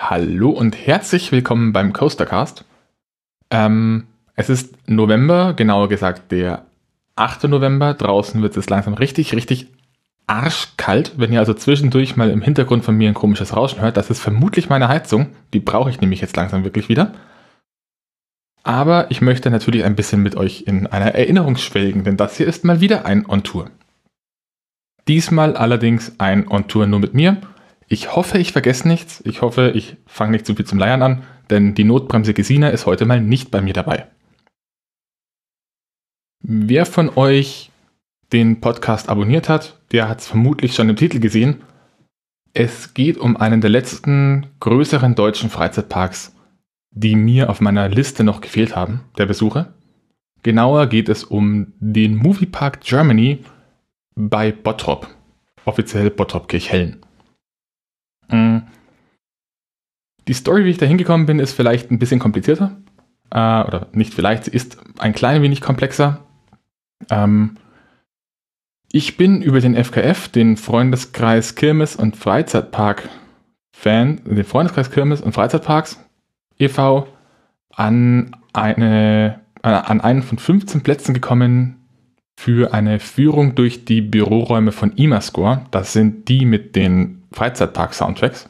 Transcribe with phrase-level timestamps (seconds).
[0.00, 2.64] Hallo und herzlich willkommen beim Coastercast.
[3.50, 6.66] Ähm, es ist November, genauer gesagt der
[7.16, 7.44] 8.
[7.44, 7.94] November.
[7.94, 9.66] Draußen wird es langsam richtig, richtig
[10.28, 11.14] arschkalt.
[11.16, 14.20] Wenn ihr also zwischendurch mal im Hintergrund von mir ein komisches Rauschen hört, das ist
[14.20, 15.30] vermutlich meine Heizung.
[15.52, 17.12] Die brauche ich nämlich jetzt langsam wirklich wieder.
[18.62, 22.46] Aber ich möchte natürlich ein bisschen mit euch in einer Erinnerung schwelgen, denn das hier
[22.46, 23.68] ist mal wieder ein On-Tour.
[25.08, 27.38] Diesmal allerdings ein On-Tour nur mit mir
[27.88, 29.22] ich hoffe, ich vergesse nichts.
[29.24, 32.86] Ich hoffe, ich fange nicht zu viel zum Leiern an, denn die Notbremse Gesina ist
[32.86, 34.06] heute mal nicht bei mir dabei.
[36.40, 37.70] Wer von euch
[38.32, 41.62] den Podcast abonniert hat, der hat es vermutlich schon im Titel gesehen.
[42.52, 46.34] Es geht um einen der letzten größeren deutschen Freizeitparks,
[46.90, 49.72] die mir auf meiner Liste noch gefehlt haben, der Besuche.
[50.42, 53.44] Genauer geht es um den Moviepark Germany
[54.14, 55.08] bei Bottrop,
[55.64, 56.98] offiziell Bottrop Kirchhellen.
[57.00, 57.07] Mm.
[60.28, 62.76] Die Story, wie ich da hingekommen bin, ist vielleicht ein bisschen komplizierter.
[63.30, 66.20] Äh, oder nicht vielleicht, sie ist ein klein wenig komplexer.
[67.10, 67.56] Ähm,
[68.90, 73.08] ich bin über den FKF, den Freundeskreis Kirmes und Freizeitpark
[73.72, 76.02] Fan, den Freundeskreis Kirmes und Freizeitparks
[76.58, 77.06] e.V.
[77.74, 81.76] an eine an einen von 15 Plätzen gekommen
[82.38, 85.66] für eine Führung durch die Büroräume von Imascore.
[85.70, 88.48] Das sind die mit den Freizeitpark-Soundtracks.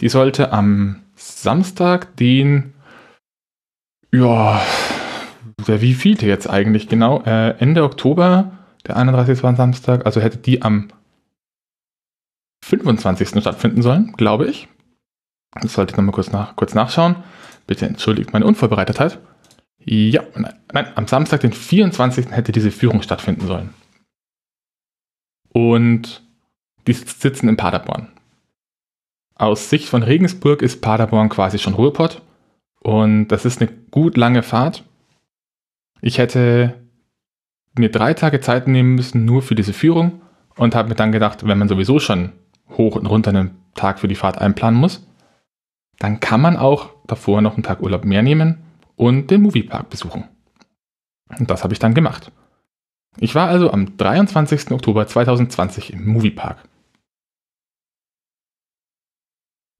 [0.00, 2.72] Die sollte am Samstag, den,
[4.12, 4.60] ja,
[5.66, 8.52] der wie vielte jetzt eigentlich genau, äh, Ende Oktober,
[8.86, 9.42] der 31.
[9.42, 10.88] war Samstag, also hätte die am
[12.64, 13.40] 25.
[13.40, 14.68] stattfinden sollen, glaube ich.
[15.60, 17.16] Das sollte ich nochmal kurz, nach, kurz nachschauen.
[17.66, 19.20] Bitte entschuldigt meine Unvorbereitetheit.
[19.78, 22.30] Ja, nein, nein, am Samstag, den 24.
[22.30, 23.74] hätte diese Führung stattfinden sollen.
[25.52, 26.23] Und
[26.86, 28.08] die sitzen in Paderborn.
[29.34, 32.22] Aus Sicht von Regensburg ist Paderborn quasi schon Ruhrpott
[32.80, 34.84] und das ist eine gut lange Fahrt.
[36.00, 36.74] Ich hätte
[37.76, 40.20] mir drei Tage Zeit nehmen müssen nur für diese Führung
[40.56, 42.32] und habe mir dann gedacht, wenn man sowieso schon
[42.70, 45.06] hoch und runter einen Tag für die Fahrt einplanen muss,
[45.98, 48.62] dann kann man auch davor noch einen Tag Urlaub mehr nehmen
[48.96, 50.24] und den Moviepark besuchen.
[51.38, 52.30] Und das habe ich dann gemacht.
[53.18, 54.70] Ich war also am 23.
[54.72, 56.58] Oktober 2020 im Moviepark.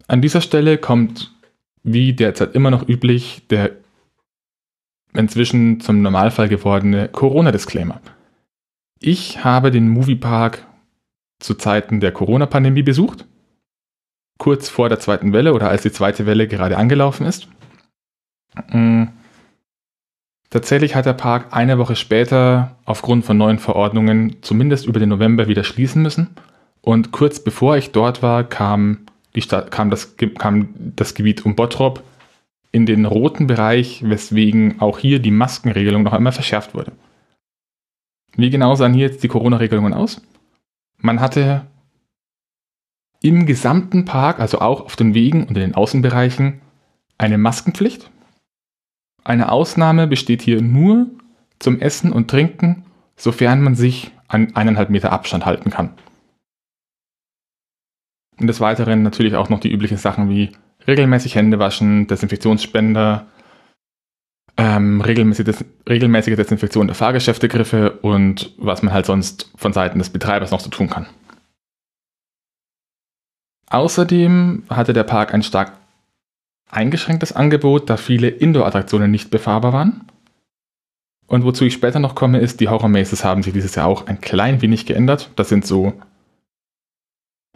[0.07, 1.35] An dieser Stelle kommt,
[1.83, 3.73] wie derzeit immer noch üblich, der
[5.15, 8.01] inzwischen zum Normalfall gewordene Corona-Disclaimer.
[9.01, 10.67] Ich habe den Moviepark
[11.39, 13.27] zu Zeiten der Corona-Pandemie besucht,
[14.39, 17.49] kurz vor der zweiten Welle oder als die zweite Welle gerade angelaufen ist.
[18.71, 19.05] Mm.
[20.51, 25.49] Tatsächlich hat der Park eine Woche später aufgrund von neuen Verordnungen zumindest über den November
[25.49, 26.31] wieder schließen müssen.
[26.81, 29.04] Und kurz bevor ich dort war, kam
[29.35, 32.03] die Stadt, kam, das, kam das Gebiet um Bottrop
[32.73, 36.93] in den roten Bereich, weswegen auch hier die Maskenregelung noch einmal verschärft wurde.
[38.37, 40.21] Wie genau sahen hier jetzt die Corona-Regelungen aus?
[40.99, 41.67] Man hatte
[43.23, 46.61] im gesamten Park, also auch auf den Wegen und in den Außenbereichen,
[47.17, 48.11] eine Maskenpflicht.
[49.23, 51.07] Eine Ausnahme besteht hier nur
[51.59, 52.85] zum Essen und Trinken,
[53.17, 55.95] sofern man sich an eineinhalb Meter Abstand halten kann.
[58.39, 60.51] Und des Weiteren natürlich auch noch die üblichen Sachen wie
[60.87, 63.27] regelmäßig Hände waschen, Desinfektionsspender,
[64.57, 70.11] ähm, regelmäßige, Des regelmäßige Desinfektion der Fahrgeschäftegriffe und was man halt sonst von Seiten des
[70.11, 71.07] Betreibers noch so tun kann.
[73.71, 75.73] Außerdem hatte der Park ein stark
[76.71, 80.03] eingeschränktes Angebot, da viele Indoor-Attraktionen nicht befahrbar waren.
[81.27, 84.07] Und wozu ich später noch komme, ist, die Horror Maces haben sich dieses Jahr auch
[84.07, 85.31] ein klein wenig geändert.
[85.37, 85.95] Das sind so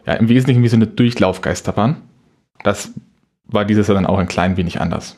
[0.05, 1.97] ja, im Wesentlichen wie so eine Durchlaufgeisterbahn.
[2.63, 2.93] Das
[3.45, 5.17] war dieses Jahr dann auch ein klein wenig anders.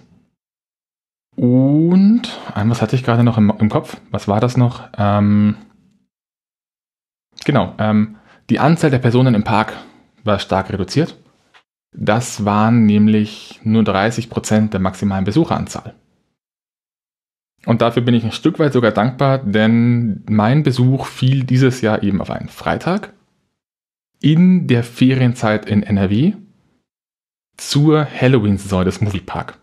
[1.36, 2.24] Und
[2.56, 3.98] was hatte ich gerade noch im, im, Kopf.
[4.12, 4.90] Was war das noch?
[4.98, 5.56] Ähm,
[7.46, 8.18] genau, ähm,
[8.50, 9.74] die Anzahl der Personen im Park
[10.24, 11.18] war stark reduziert.
[11.94, 15.96] Das waren nämlich nur 30% der maximalen Besucheranzahl.
[17.66, 22.02] Und dafür bin ich ein Stück weit sogar dankbar, denn mein Besuch fiel dieses Jahr
[22.02, 23.14] eben auf einen Freitag
[24.22, 26.34] in der Ferienzeit in NRW
[27.58, 29.58] zur Halloween-Saison des Moviepark.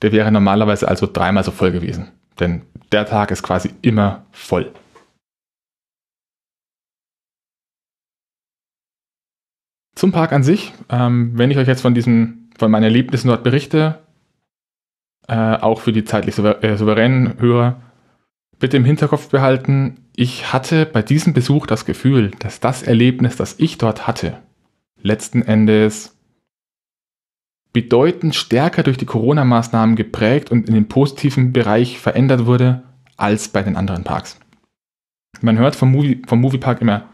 [0.00, 4.72] Der wäre normalerweise also dreimal so voll gewesen, denn der Tag ist quasi immer voll.
[9.94, 13.44] Zum Park an sich, ähm, wenn ich euch jetzt von diesen, von meinen Erlebnissen dort
[13.44, 14.00] berichte,
[15.28, 17.80] äh, auch für die zeitlich äh, souveränen Hörer,
[18.58, 23.54] bitte im Hinterkopf behalten, ich hatte bei diesem Besuch das Gefühl, dass das Erlebnis, das
[23.58, 24.38] ich dort hatte,
[25.00, 26.16] letzten Endes
[27.72, 32.82] bedeutend stärker durch die Corona-Maßnahmen geprägt und in den positiven Bereich verändert wurde
[33.16, 34.38] als bei den anderen Parks.
[35.40, 37.08] Man hört vom, Movie, vom Moviepark immer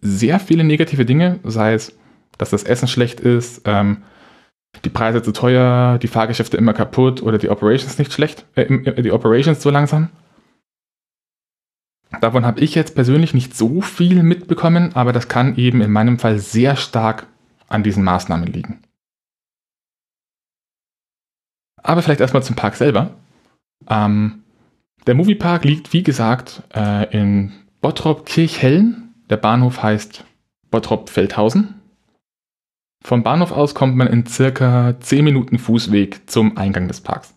[0.00, 1.96] sehr viele negative Dinge, sei es,
[2.38, 4.04] dass das Essen schlecht ist, ähm,
[4.84, 9.12] die Preise zu teuer, die Fahrgeschäfte immer kaputt oder die Operations nicht schlecht, äh, die
[9.12, 10.08] Operations zu langsam.
[12.20, 16.18] Davon habe ich jetzt persönlich nicht so viel mitbekommen, aber das kann eben in meinem
[16.18, 17.26] Fall sehr stark
[17.68, 18.82] an diesen Maßnahmen liegen.
[21.82, 23.10] Aber vielleicht erstmal zum Park selber.
[23.88, 24.42] Ähm,
[25.06, 29.14] der Moviepark liegt, wie gesagt, äh, in Bottrop-Kirchhellen.
[29.30, 30.24] Der Bahnhof heißt
[30.70, 31.80] Bottrop-Feldhausen.
[33.04, 37.34] Vom Bahnhof aus kommt man in circa 10 Minuten Fußweg zum Eingang des Parks.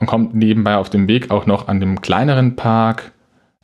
[0.00, 3.12] Und kommt nebenbei auf dem Weg auch noch an dem kleineren Park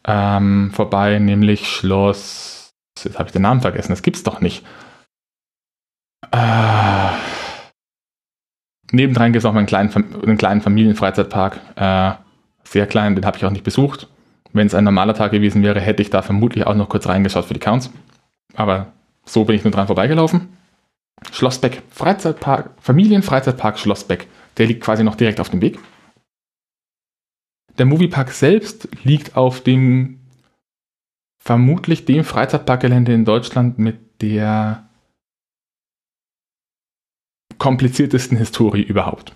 [0.07, 2.73] ähm, vorbei, nämlich Schloss.
[3.03, 4.65] Jetzt habe ich den Namen vergessen, das gibt's doch nicht.
[6.31, 7.09] Äh,
[8.93, 9.93] nebendran gibt es auch einen kleinen,
[10.23, 11.61] einen kleinen Familienfreizeitpark.
[11.77, 12.13] Äh,
[12.65, 14.09] sehr klein, den habe ich auch nicht besucht.
[14.53, 17.45] Wenn es ein normaler Tag gewesen wäre, hätte ich da vermutlich auch noch kurz reingeschaut
[17.45, 17.91] für die Counts.
[18.55, 18.93] Aber
[19.25, 20.57] so bin ich nur dran vorbeigelaufen.
[21.33, 24.29] Schlossbeck, Freizeitpark, Familienfreizeitpark Schlossbeck.
[24.57, 25.79] Der liegt quasi noch direkt auf dem Weg.
[27.79, 30.21] Der Moviepark selbst liegt auf dem
[31.39, 34.89] vermutlich dem Freizeitparkgelände in Deutschland mit der
[37.59, 39.35] kompliziertesten Historie überhaupt.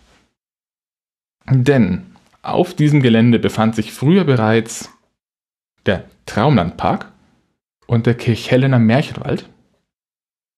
[1.51, 2.07] Denn
[2.43, 4.91] auf diesem Gelände befand sich früher bereits
[5.87, 7.13] der Traumlandpark
[7.87, 9.49] und der Kirchhellener Märchenwald.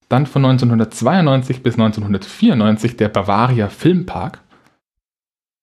[0.09, 4.41] Dann von 1992 bis 1994 der Bavaria Filmpark.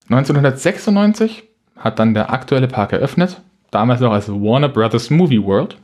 [0.09, 1.46] 1996
[1.77, 3.41] hat dann der aktuelle Park eröffnet,
[3.71, 5.77] damals noch als Warner Brothers Movie World.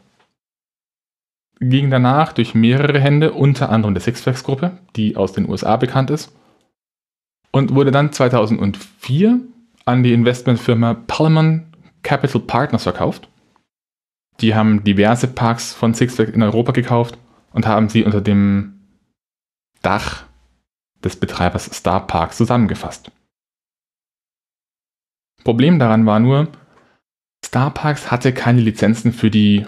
[1.59, 5.77] Ging danach durch mehrere Hände, unter anderem der Six Flags Gruppe, die aus den USA
[5.77, 6.35] bekannt ist.
[7.51, 9.39] Und wurde dann 2004
[9.85, 13.29] an die Investmentfirma Palman Capital Partners verkauft.
[14.41, 17.17] Die haben diverse Parks von Six Flags in Europa gekauft
[17.53, 18.81] und haben sie unter dem
[19.81, 20.23] Dach
[21.03, 23.11] des Betreibers Star Parks zusammengefasst.
[25.43, 26.47] Problem daran war nur,
[27.45, 29.65] Star Parks hatte keine Lizenzen für die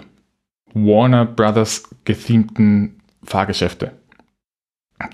[0.72, 3.92] Warner Brothers gethemten Fahrgeschäfte.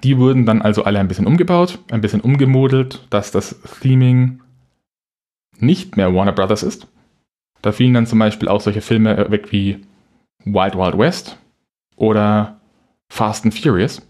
[0.04, 4.40] Die wurden dann also alle ein bisschen umgebaut, ein bisschen umgemodelt, dass das Theming
[5.58, 6.86] nicht mehr Warner Brothers ist.
[7.62, 9.80] Da fielen dann zum Beispiel auch solche Filme weg wie
[10.44, 11.38] Wild Wild West
[11.96, 12.60] oder
[13.08, 14.02] Fast and Furious.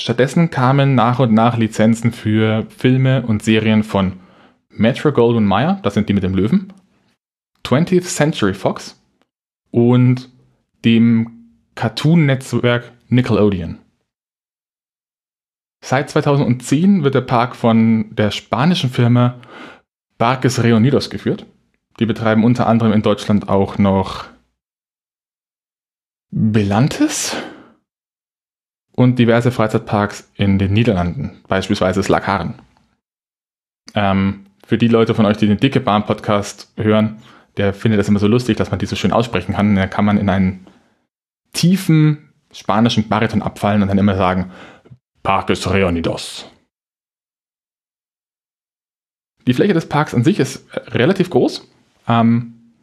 [0.00, 4.14] Stattdessen kamen nach und nach Lizenzen für Filme und Serien von
[4.78, 6.72] Metro Goldwyn Mayer, das sind die mit dem Löwen,
[7.64, 9.00] 20th Century Fox
[9.70, 10.30] und
[10.84, 13.78] dem Cartoon-Netzwerk Nickelodeon.
[15.84, 19.40] Seit 2010 wird der Park von der spanischen Firma
[20.18, 21.46] Parques Reunidos geführt.
[22.00, 24.26] Die betreiben unter anderem in Deutschland auch noch
[26.30, 27.36] Belantes
[28.92, 32.54] und diverse Freizeitparks in den Niederlanden, beispielsweise Slakaren.
[33.94, 37.22] Ähm, für die Leute von euch, die den Dicke Bahn Podcast hören,
[37.56, 39.74] der findet es immer so lustig, dass man die so schön aussprechen kann.
[39.74, 40.66] Da kann man in einen
[41.54, 44.50] tiefen spanischen Bariton abfallen und dann immer sagen,
[45.22, 46.50] Parques Reunidos.
[49.46, 51.66] Die Fläche des Parks an sich ist relativ groß.
[52.06, 52.74] Ähm,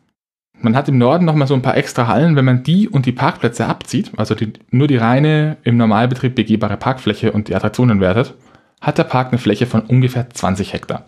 [0.59, 3.11] man hat im Norden nochmal so ein paar extra Hallen, wenn man die und die
[3.11, 8.33] Parkplätze abzieht, also die, nur die reine im Normalbetrieb begehbare Parkfläche und die Attraktionen wertet,
[8.81, 11.05] hat der Park eine Fläche von ungefähr 20 Hektar.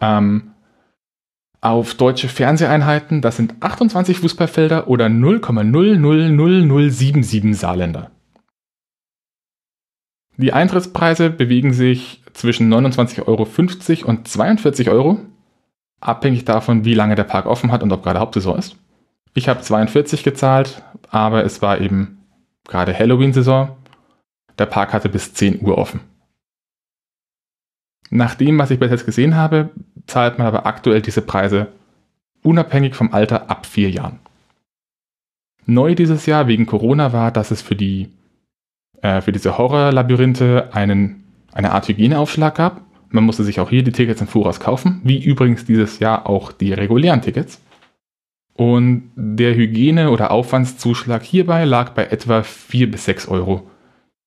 [0.00, 0.52] Ähm,
[1.60, 8.12] auf deutsche Fernseheinheiten, das sind 28 Fußballfelder oder 0,000077 Saarländer.
[10.36, 13.48] Die Eintrittspreise bewegen sich zwischen 29,50 Euro
[14.08, 15.18] und 42 Euro,
[16.00, 18.76] abhängig davon, wie lange der Park offen hat und ob gerade Hauptsaison ist.
[19.34, 22.18] Ich habe 42 gezahlt, aber es war eben
[22.68, 23.76] gerade Halloween-Saison.
[24.58, 26.00] Der Park hatte bis 10 Uhr offen.
[28.10, 29.70] Nach dem, was ich bis jetzt gesehen habe,
[30.06, 31.68] zahlt man aber aktuell diese Preise
[32.42, 34.20] unabhängig vom Alter ab vier Jahren.
[35.66, 38.08] Neu dieses Jahr wegen Corona war, dass es für die
[39.02, 42.82] äh, für diese Horrorlabyrinthe einen eine Art Hygieneaufschlag gab.
[43.10, 46.52] Man musste sich auch hier die Tickets im Voraus kaufen, wie übrigens dieses Jahr auch
[46.52, 47.60] die regulären Tickets.
[48.54, 53.70] Und der Hygiene- oder Aufwandszuschlag hierbei lag bei etwa 4 bis 6 Euro,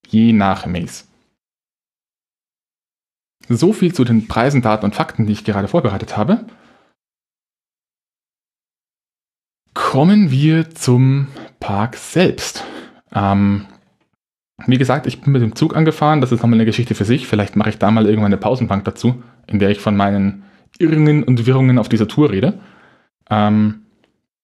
[0.07, 1.03] je nach Maze.
[3.53, 6.45] So viel zu den Preisen, Daten und Fakten, die ich gerade vorbereitet habe.
[9.73, 11.27] Kommen wir zum
[11.59, 12.63] Park selbst.
[13.13, 13.65] Ähm,
[14.67, 17.27] Wie gesagt, ich bin mit dem Zug angefahren, das ist nochmal eine Geschichte für sich.
[17.27, 20.43] Vielleicht mache ich da mal irgendwann eine Pausenbank dazu, in der ich von meinen
[20.79, 22.59] Irrungen und Wirrungen auf dieser Tour rede.
[23.29, 23.81] Ähm,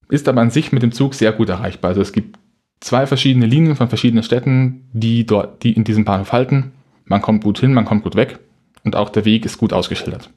[0.10, 1.90] ist aber an sich mit dem Zug sehr gut erreichbar.
[1.90, 2.40] Also es gibt
[2.82, 6.74] zwei verschiedene Linien von verschiedenen Städten, die dort, die in diesem Bahnhof halten.
[7.06, 8.40] Man kommt gut hin, man kommt gut weg
[8.88, 10.30] und auch der Weg ist gut ausgeschildert.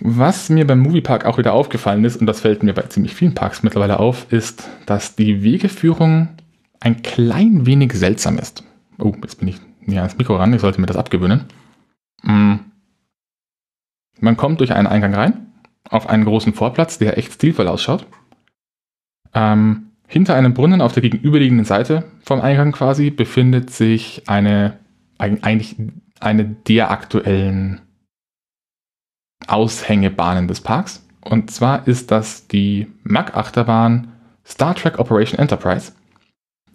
[0.00, 3.36] Was mir beim Moviepark auch wieder aufgefallen ist, und das fällt mir bei ziemlich vielen
[3.36, 6.30] Parks mittlerweile auf, ist, dass die Wegeführung
[6.80, 8.64] ein klein wenig seltsam ist.
[8.98, 11.44] Oh, jetzt bin ich näher ans Mikro ran, ich sollte mir das abgewöhnen.
[12.24, 12.56] Mm.
[14.18, 15.52] Man kommt durch einen Eingang rein,
[15.88, 18.04] auf einen großen Vorplatz, der echt stilvoll ausschaut.
[19.32, 24.78] Ähm, hinter einem Brunnen auf der gegenüberliegenden Seite vom Eingang quasi befindet sich eine,
[25.18, 25.76] eigentlich
[26.20, 27.80] eine der aktuellen
[29.46, 31.06] Aushängebahnen des Parks.
[31.20, 34.12] Und zwar ist das die MAC-Achterbahn
[34.46, 35.92] Star Trek Operation Enterprise.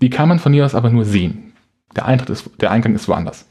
[0.01, 1.53] Die kann man von hier aus aber nur sehen.
[1.95, 3.47] Der, Eintritt ist, der Eingang ist woanders.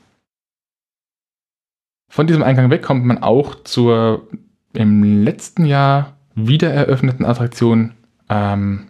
[2.11, 4.28] Von diesem Eingang weg kommt man auch zur
[4.73, 7.95] im letzten Jahr wieder eröffneten Attraktion
[8.28, 8.88] ähm,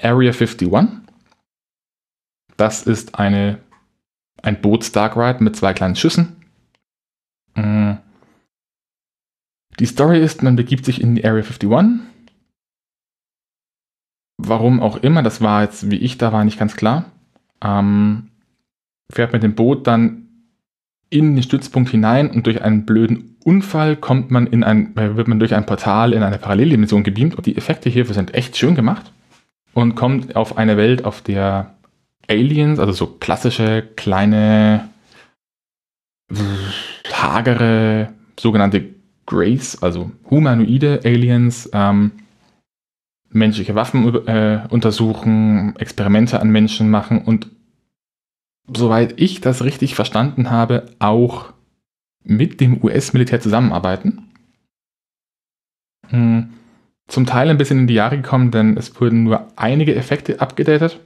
[0.00, 0.70] Area 51.
[2.56, 3.58] Das ist eine,
[4.42, 6.36] ein Boots Dark Ride mit zwei kleinen Schüssen.
[7.54, 7.92] Mm.
[9.78, 12.00] Die Story ist, man begibt sich in die Area 51.
[14.38, 17.06] Warum auch immer, das war jetzt, wie ich da war, nicht ganz klar.
[17.62, 18.30] Ähm,
[19.10, 20.28] fährt mit dem Boot dann
[21.10, 25.38] in den Stützpunkt hinein und durch einen blöden Unfall kommt man in ein, wird man
[25.38, 29.12] durch ein Portal in eine Paralleldimension gebeamt und die Effekte hierfür sind echt schön gemacht
[29.72, 31.77] und kommt auf eine Welt, auf der
[32.28, 34.88] Aliens, also so klassische kleine
[37.10, 38.94] hagere sogenannte
[39.26, 42.12] Grays, also humanoide Aliens, ähm,
[43.30, 47.48] menschliche Waffen äh, untersuchen, Experimente an Menschen machen und
[48.74, 51.52] soweit ich das richtig verstanden habe, auch
[52.24, 54.30] mit dem US-Militär zusammenarbeiten.
[56.08, 56.50] Hm,
[57.06, 61.00] zum Teil ein bisschen in die Jahre gekommen, denn es wurden nur einige Effekte abgedatet,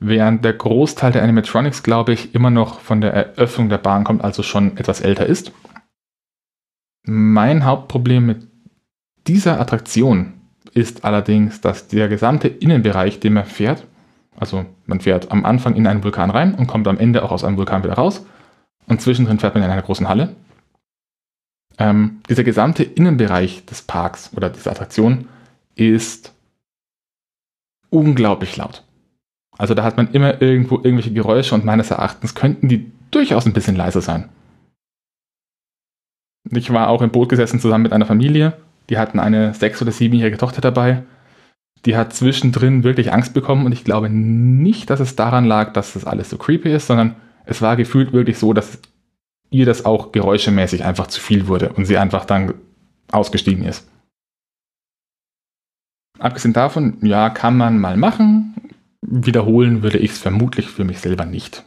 [0.00, 4.22] während der Großteil der Animatronics, glaube ich, immer noch von der Eröffnung der Bahn kommt,
[4.22, 5.52] also schon etwas älter ist.
[7.04, 8.46] Mein Hauptproblem mit
[9.26, 10.34] dieser Attraktion
[10.74, 13.86] ist allerdings, dass der gesamte Innenbereich, den man fährt,
[14.38, 17.44] also man fährt am Anfang in einen Vulkan rein und kommt am Ende auch aus
[17.44, 18.24] einem Vulkan wieder raus.
[18.86, 20.34] Und zwischendrin fährt man in einer großen Halle.
[21.78, 25.28] Ähm, dieser gesamte Innenbereich des Parks oder dieser Attraktion
[25.74, 26.32] ist
[27.90, 28.84] unglaublich laut.
[29.58, 33.52] Also da hat man immer irgendwo irgendwelche Geräusche und meines Erachtens könnten die durchaus ein
[33.52, 34.28] bisschen leiser sein.
[36.50, 38.56] Ich war auch im Boot gesessen zusammen mit einer Familie.
[38.88, 41.02] Die hatten eine sechs- oder siebenjährige Tochter dabei
[41.84, 45.92] die hat zwischendrin wirklich Angst bekommen und ich glaube nicht, dass es daran lag, dass
[45.92, 48.78] das alles so creepy ist, sondern es war gefühlt wirklich so, dass
[49.50, 52.54] ihr das auch geräuschemäßig einfach zu viel wurde und sie einfach dann
[53.10, 53.88] ausgestiegen ist.
[56.18, 58.54] Abgesehen davon, ja, kann man mal machen.
[59.06, 61.64] Wiederholen würde ich es vermutlich für mich selber nicht.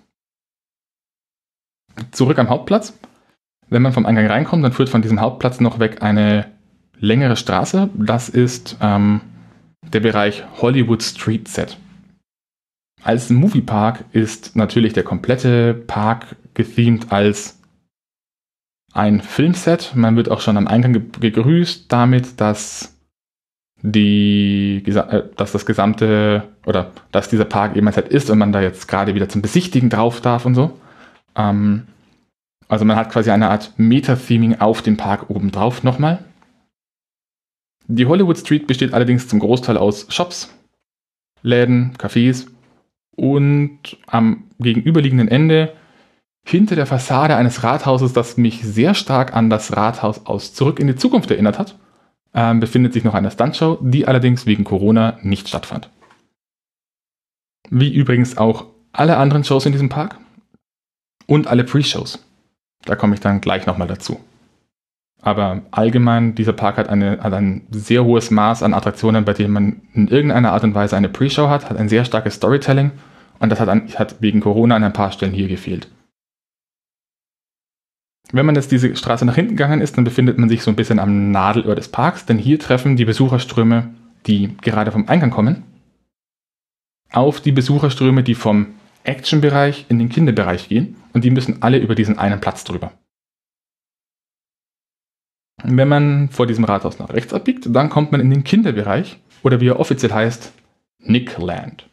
[2.11, 2.97] Zurück am Hauptplatz.
[3.69, 6.51] Wenn man vom Eingang reinkommt, dann führt von diesem Hauptplatz noch weg eine
[6.99, 7.89] längere Straße.
[7.95, 9.21] Das ist ähm,
[9.81, 11.77] der Bereich Hollywood Street Set.
[13.03, 17.59] Als Moviepark ist natürlich der komplette Park gethemed als
[18.93, 19.93] ein Filmset.
[19.95, 22.90] Man wird auch schon am Eingang gegrüßt damit, dass
[23.81, 28.61] die, äh, dass das gesamte oder dass dieser Park eben Set ist und man da
[28.61, 30.77] jetzt gerade wieder zum Besichtigen drauf darf und so.
[31.35, 31.87] Ähm,
[32.67, 36.19] also man hat quasi eine Art Meta-Theming auf den Park oben drauf nochmal.
[37.87, 40.53] Die Hollywood Street besteht allerdings zum Großteil aus Shops,
[41.41, 42.47] Läden, Cafés
[43.15, 45.73] und am gegenüberliegenden Ende
[46.45, 50.87] hinter der Fassade eines Rathauses, das mich sehr stark an das Rathaus aus Zurück in
[50.87, 51.77] die Zukunft erinnert hat,
[52.33, 55.89] äh, befindet sich noch eine Stuntshow, die allerdings wegen Corona nicht stattfand.
[57.69, 60.17] Wie übrigens auch alle anderen Shows in diesem Park
[61.27, 62.25] und alle Pre-Shows.
[62.85, 64.19] Da komme ich dann gleich nochmal dazu.
[65.21, 69.53] Aber allgemein, dieser Park hat, eine, hat ein sehr hohes Maß an Attraktionen, bei denen
[69.53, 72.91] man in irgendeiner Art und Weise eine Pre-Show hat, hat ein sehr starkes Storytelling
[73.39, 75.87] und das hat, an, hat wegen Corona an ein paar Stellen hier gefehlt.
[78.31, 80.75] Wenn man jetzt diese Straße nach hinten gegangen ist, dann befindet man sich so ein
[80.75, 83.93] bisschen am Nadelöhr des Parks, denn hier treffen die Besucherströme,
[84.27, 85.63] die gerade vom Eingang kommen,
[87.11, 88.67] auf die Besucherströme, die vom
[89.03, 92.93] Action-Bereich in den Kinderbereich gehen und die müssen alle über diesen einen Platz drüber.
[95.63, 99.59] Wenn man vor diesem Rathaus nach rechts abbiegt, dann kommt man in den Kinderbereich oder
[99.59, 100.53] wie er offiziell heißt,
[100.99, 101.87] Nickland.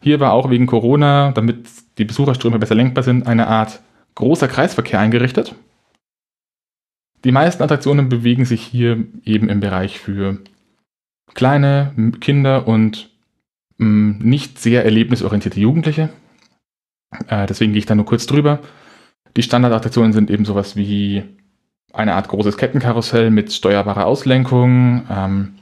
[0.00, 1.66] Hier war auch wegen Corona, damit
[1.98, 3.80] die Besucherströme besser lenkbar sind, eine Art
[4.16, 5.54] großer Kreisverkehr eingerichtet.
[7.24, 10.38] Die meisten Attraktionen bewegen sich hier eben im Bereich für
[11.34, 13.10] kleine Kinder und
[13.78, 16.10] mh, mm, nicht sehr erlebnisorientierte Jugendliche.
[17.28, 18.60] Äh, deswegen gehe ich da nur kurz drüber.
[19.36, 21.24] Die Standardattraktionen sind eben sowas wie
[21.92, 25.54] eine Art großes Kettenkarussell mit steuerbarer Auslenkung, ähm,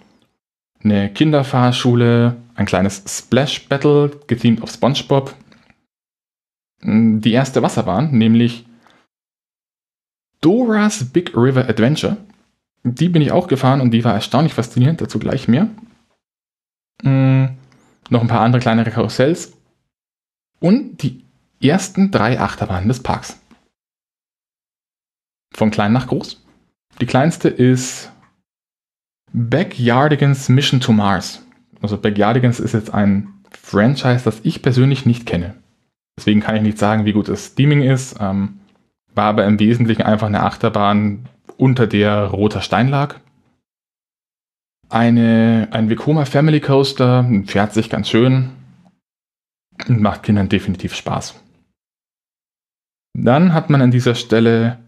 [0.83, 5.35] eine Kinderfahrschule, ein kleines Splash Battle, gethemt auf SpongeBob,
[6.85, 8.67] die erste Wasserbahn, nämlich
[10.41, 12.19] Dora's Big River Adventure.
[12.83, 15.69] Die bin ich auch gefahren und die war erstaunlich faszinierend, dazu gleich mehr.
[17.03, 17.57] Mhm.
[18.11, 19.57] Noch ein paar andere kleinere Karussells
[20.61, 21.25] und die
[21.63, 23.41] ersten drei Achterbahnen des Parks.
[25.55, 26.45] Von klein nach groß.
[27.01, 28.13] Die kleinste ist
[29.33, 31.43] Backyardigans Mission to Mars.
[31.81, 35.55] Also Backyardigans ist jetzt ein Franchise, das ich persönlich nicht kenne.
[36.17, 38.17] Deswegen kann ich nicht sagen, wie gut das Steaming ist.
[38.21, 38.61] Ähm,
[39.15, 43.17] war aber im Wesentlichen einfach eine Achterbahn, unter der roter Stein lag.
[44.89, 48.51] Eine, ein Vekoma Family Coaster fährt sich ganz schön
[49.89, 51.41] und macht Kindern definitiv Spaß.
[53.17, 54.79] Dann hat man an dieser Stelle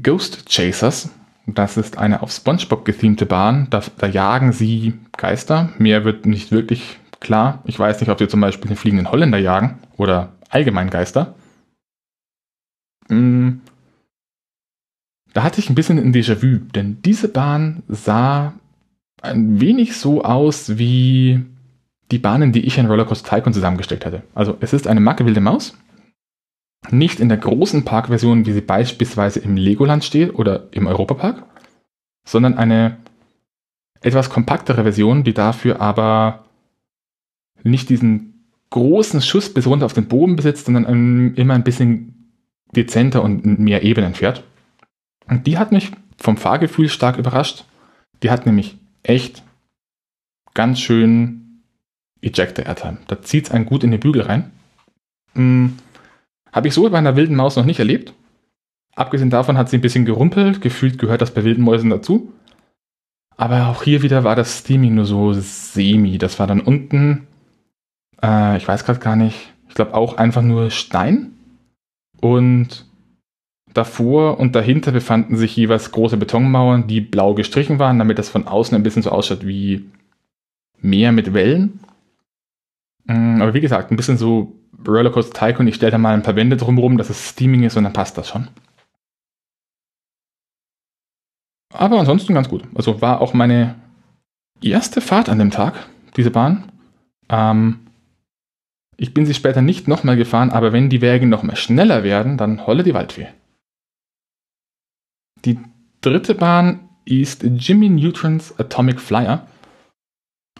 [0.00, 1.10] Ghost Chasers.
[1.46, 3.66] Das ist eine auf SpongeBob gethemte Bahn.
[3.70, 5.70] Da, da, jagen sie Geister.
[5.78, 7.62] Mehr wird nicht wirklich klar.
[7.64, 11.34] Ich weiß nicht, ob sie zum Beispiel den fliegenden Holländer jagen oder allgemein Geister.
[13.08, 13.60] Mm.
[15.32, 18.52] Da hatte ich ein bisschen ein Déjà-vu, denn diese Bahn sah
[19.22, 21.42] ein wenig so aus wie
[22.10, 24.22] die Bahnen, die ich in Rollercoaster Tycoon zusammengesteckt hatte.
[24.34, 25.78] Also es ist eine Macke wilde Maus.
[26.90, 31.44] Nicht in der großen Parkversion, wie sie beispielsweise im Legoland steht oder im Europapark,
[32.26, 32.98] sondern eine
[34.02, 36.44] etwas kompaktere Version, die dafür aber
[37.62, 38.31] nicht diesen
[38.72, 42.32] großen Schuss bis runter auf den Boden besitzt, sondern immer ein bisschen
[42.74, 44.42] dezenter und mehr Ebenen fährt.
[45.28, 47.64] Und die hat mich vom Fahrgefühl stark überrascht.
[48.22, 49.42] Die hat nämlich echt
[50.54, 51.62] ganz schön
[52.20, 52.98] Ejector Airtime.
[53.06, 54.50] Da zieht es einen gut in den Bügel rein.
[55.34, 55.76] Hm,
[56.52, 58.14] Habe ich so bei einer wilden Maus noch nicht erlebt.
[58.94, 60.60] Abgesehen davon hat sie ein bisschen gerumpelt.
[60.60, 62.32] Gefühlt gehört das bei wilden Mäusen dazu.
[63.36, 66.18] Aber auch hier wieder war das Steaming nur so semi.
[66.18, 67.26] Das war dann unten,
[68.24, 71.32] äh, ich weiß gerade gar nicht, ich glaube auch einfach nur Stein.
[72.20, 72.86] Und
[73.74, 78.46] Davor und dahinter befanden sich jeweils große Betonmauern, die blau gestrichen waren, damit das von
[78.46, 79.90] außen ein bisschen so ausschaut wie
[80.80, 81.80] Meer mit Wellen.
[83.04, 84.52] Mm, aber wie gesagt, ein bisschen so
[84.86, 85.68] Rollercoaster Tycoon.
[85.68, 88.18] Ich stelle da mal ein paar Wände drumherum, dass es Steaming ist und dann passt
[88.18, 88.48] das schon.
[91.72, 92.64] Aber ansonsten ganz gut.
[92.74, 93.76] Also war auch meine
[94.60, 96.64] erste Fahrt an dem Tag, diese Bahn.
[97.30, 97.78] Ähm,
[98.96, 102.66] ich bin sie später nicht nochmal gefahren, aber wenn die Wägen nochmal schneller werden, dann
[102.66, 103.28] holle die Waldfee.
[105.44, 105.58] Die
[106.00, 109.46] dritte Bahn ist Jimmy Neutrons Atomic Flyer.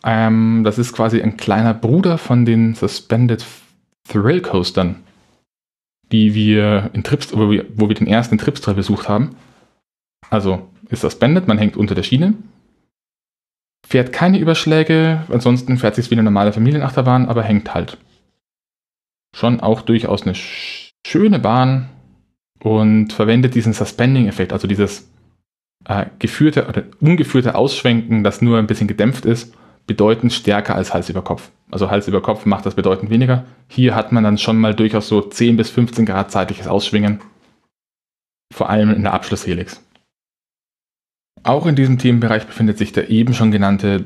[0.04, 3.44] Ähm, das ist quasi ein kleiner Bruder von den Suspended
[4.08, 4.96] Thrill Coastern,
[6.10, 9.36] die wir in Trips, wo wir, wo wir den ersten Tripstra besucht haben.
[10.30, 12.34] Also ist Suspended, man hängt unter der Schiene,
[13.86, 17.98] fährt keine Überschläge, ansonsten fährt sich wie eine normale Familienachterbahn, aber hängt halt.
[19.34, 21.88] Schon auch durchaus eine schöne Bahn,
[22.62, 25.10] und verwendet diesen Suspending-Effekt, also dieses
[25.84, 29.54] äh, geführte oder ungeführte Ausschwenken, das nur ein bisschen gedämpft ist,
[29.86, 31.50] bedeutend stärker als Hals über Kopf.
[31.70, 33.44] Also Hals über Kopf macht das bedeutend weniger.
[33.68, 37.20] Hier hat man dann schon mal durchaus so 10 bis 15 Grad zeitliches Ausschwingen.
[38.54, 39.82] Vor allem in der Abschlusshelix.
[41.42, 44.04] Auch in diesem Themenbereich befindet sich der eben schon genannte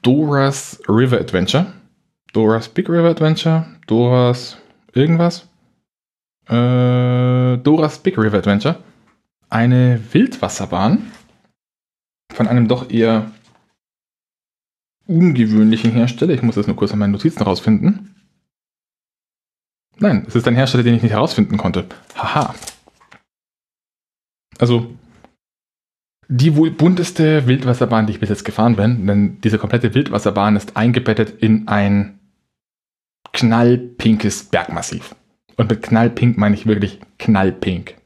[0.00, 1.74] Dora's River Adventure.
[2.32, 4.56] Dora's Big River Adventure, Dora's
[4.98, 5.48] irgendwas
[6.48, 8.82] äh, Dora's Big River Adventure.
[9.50, 11.10] Eine Wildwasserbahn
[12.32, 13.30] von einem doch eher
[15.06, 16.34] ungewöhnlichen Hersteller.
[16.34, 18.14] Ich muss das nur kurz an meinen Notizen rausfinden.
[19.98, 21.86] Nein, es ist ein Hersteller, den ich nicht herausfinden konnte.
[22.14, 22.54] Haha.
[24.58, 24.94] Also,
[26.28, 30.76] die wohl bunteste Wildwasserbahn, die ich bis jetzt gefahren bin, denn diese komplette Wildwasserbahn ist
[30.76, 32.17] eingebettet in ein
[33.32, 35.14] knallpinkes Bergmassiv.
[35.56, 37.96] Und mit knallpink meine ich wirklich knallpink.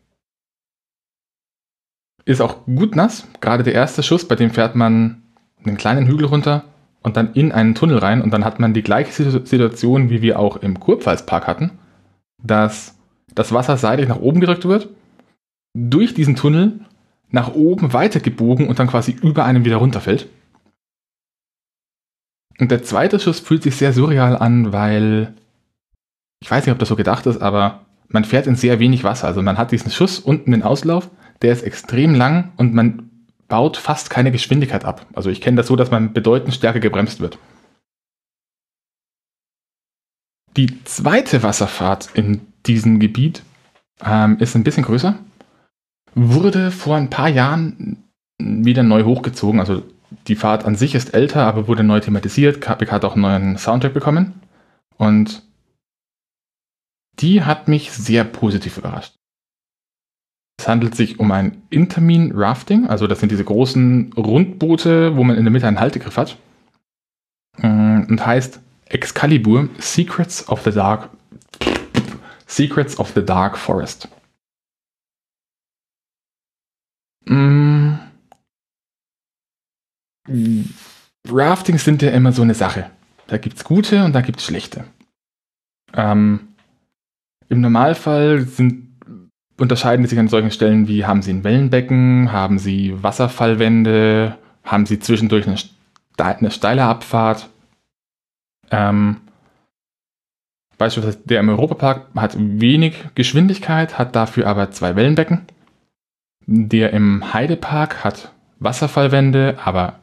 [2.24, 3.26] Ist auch gut nass.
[3.40, 5.22] Gerade der erste Schuss, bei dem fährt man
[5.64, 6.64] einen kleinen Hügel runter
[7.02, 10.38] und dann in einen Tunnel rein und dann hat man die gleiche Situation, wie wir
[10.38, 11.72] auch im Kurpfalzpark hatten,
[12.42, 12.96] dass
[13.34, 14.88] das Wasser seitlich nach oben gedrückt wird,
[15.74, 16.80] durch diesen Tunnel
[17.30, 20.28] nach oben weitergebogen und dann quasi über einem wieder runterfällt.
[22.58, 25.34] Und der zweite Schuss fühlt sich sehr surreal an, weil
[26.40, 29.26] ich weiß nicht, ob das so gedacht ist, aber man fährt in sehr wenig Wasser.
[29.26, 31.10] Also man hat diesen Schuss unten den Auslauf,
[31.40, 33.10] der ist extrem lang und man
[33.48, 35.06] baut fast keine Geschwindigkeit ab.
[35.14, 37.38] Also ich kenne das so, dass man bedeutend stärker gebremst wird.
[40.56, 43.42] Die zweite Wasserfahrt in diesem Gebiet
[44.04, 45.18] ähm, ist ein bisschen größer,
[46.14, 48.04] wurde vor ein paar Jahren
[48.38, 49.60] wieder neu hochgezogen.
[49.60, 49.82] Also
[50.28, 52.60] die Fahrt an sich ist älter, aber wurde neu thematisiert.
[52.60, 54.40] KPK hat auch einen neuen Soundtrack bekommen.
[54.96, 55.42] Und
[57.20, 59.14] die hat mich sehr positiv überrascht.
[60.58, 65.36] Es handelt sich um ein Intermin Rafting, also das sind diese großen Rundboote, wo man
[65.36, 66.36] in der Mitte einen Haltegriff hat.
[67.58, 71.10] Mm, und heißt Excalibur Secrets of the Dark
[72.46, 74.08] Secrets of the Dark Forest.
[77.24, 77.94] Mm.
[81.28, 82.90] Raftings sind ja immer so eine Sache.
[83.26, 84.84] Da gibt es gute und da gibt es schlechte.
[85.94, 86.48] Ähm,
[87.48, 88.88] Im Normalfall sind,
[89.58, 94.98] unterscheiden sich an solchen Stellen wie, haben sie ein Wellenbecken, haben sie Wasserfallwände, haben sie
[94.98, 95.56] zwischendurch eine,
[96.18, 97.48] eine steile Abfahrt.
[98.70, 99.18] Ähm,
[100.78, 105.42] beispielsweise der im Europapark hat wenig Geschwindigkeit, hat dafür aber zwei Wellenbecken.
[106.46, 110.01] Der im Heidepark hat Wasserfallwände, aber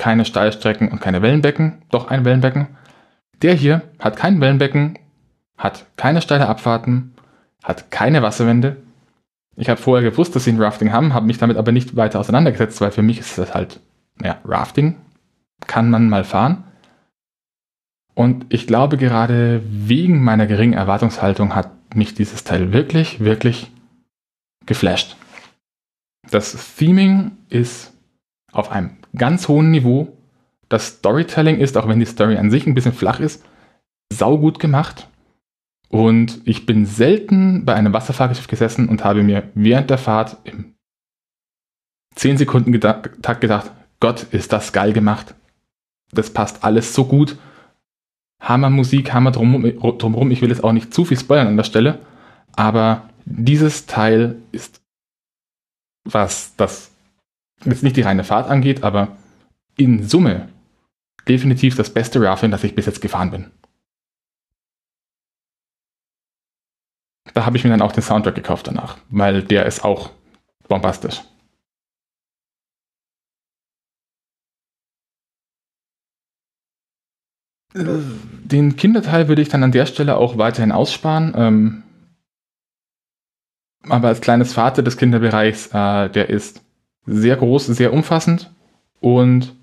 [0.00, 2.68] keine Steilstrecken und keine Wellenbecken, doch ein Wellenbecken.
[3.42, 4.98] Der hier hat kein Wellenbecken,
[5.58, 7.12] hat keine steile Abfahrten,
[7.62, 8.78] hat keine Wasserwände.
[9.56, 12.18] Ich habe vorher gewusst, dass sie ein Rafting haben, habe mich damit aber nicht weiter
[12.18, 13.80] auseinandergesetzt, weil für mich ist das halt,
[14.24, 14.96] ja, Rafting
[15.66, 16.64] kann man mal fahren.
[18.14, 23.70] Und ich glaube, gerade wegen meiner geringen Erwartungshaltung hat mich dieses Teil wirklich, wirklich
[24.64, 25.16] geflasht.
[26.30, 27.92] Das Theming ist
[28.50, 30.16] auf einem ganz hohen Niveau.
[30.68, 33.44] Das Storytelling ist, auch wenn die Story an sich ein bisschen flach ist,
[34.12, 35.08] saugut gemacht.
[35.88, 40.74] Und ich bin selten bei einem Wasserfahrgeschiff gesessen und habe mir während der Fahrt im
[42.14, 45.34] 10 Sekunden Takt gedacht, Gott, ist das geil gemacht.
[46.12, 47.36] Das passt alles so gut.
[48.40, 49.98] Hammer drumherum.
[49.98, 50.30] drumherum.
[50.30, 51.98] Ich will jetzt auch nicht zu viel spoilern an der Stelle,
[52.52, 54.80] aber dieses Teil ist,
[56.04, 56.89] was das
[57.64, 59.16] jetzt nicht die reine Fahrt angeht, aber
[59.76, 60.48] in Summe
[61.28, 63.50] definitiv das beste Rafting, das ich bis jetzt gefahren bin.
[67.34, 70.10] Da habe ich mir dann auch den Soundtrack gekauft danach, weil der ist auch
[70.68, 71.22] bombastisch.
[77.72, 81.34] Den Kinderteil würde ich dann an der Stelle auch weiterhin aussparen.
[81.36, 81.82] Ähm,
[83.88, 86.62] aber als kleines Vater des Kinderbereichs, äh, der ist
[87.10, 88.50] sehr groß, sehr umfassend
[89.00, 89.54] und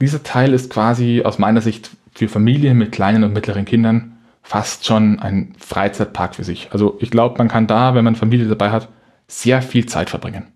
[0.00, 4.84] dieser Teil ist quasi aus meiner Sicht für Familien mit kleinen und mittleren Kindern fast
[4.84, 6.68] schon ein Freizeitpark für sich.
[6.72, 8.88] Also ich glaube, man kann da, wenn man Familie dabei hat,
[9.26, 10.52] sehr viel Zeit verbringen.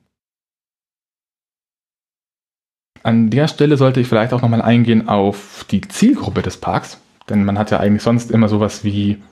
[3.03, 7.45] An der Stelle sollte ich vielleicht auch nochmal eingehen auf die Zielgruppe des Parks, denn
[7.45, 9.23] man hat ja eigentlich sonst immer sowas wie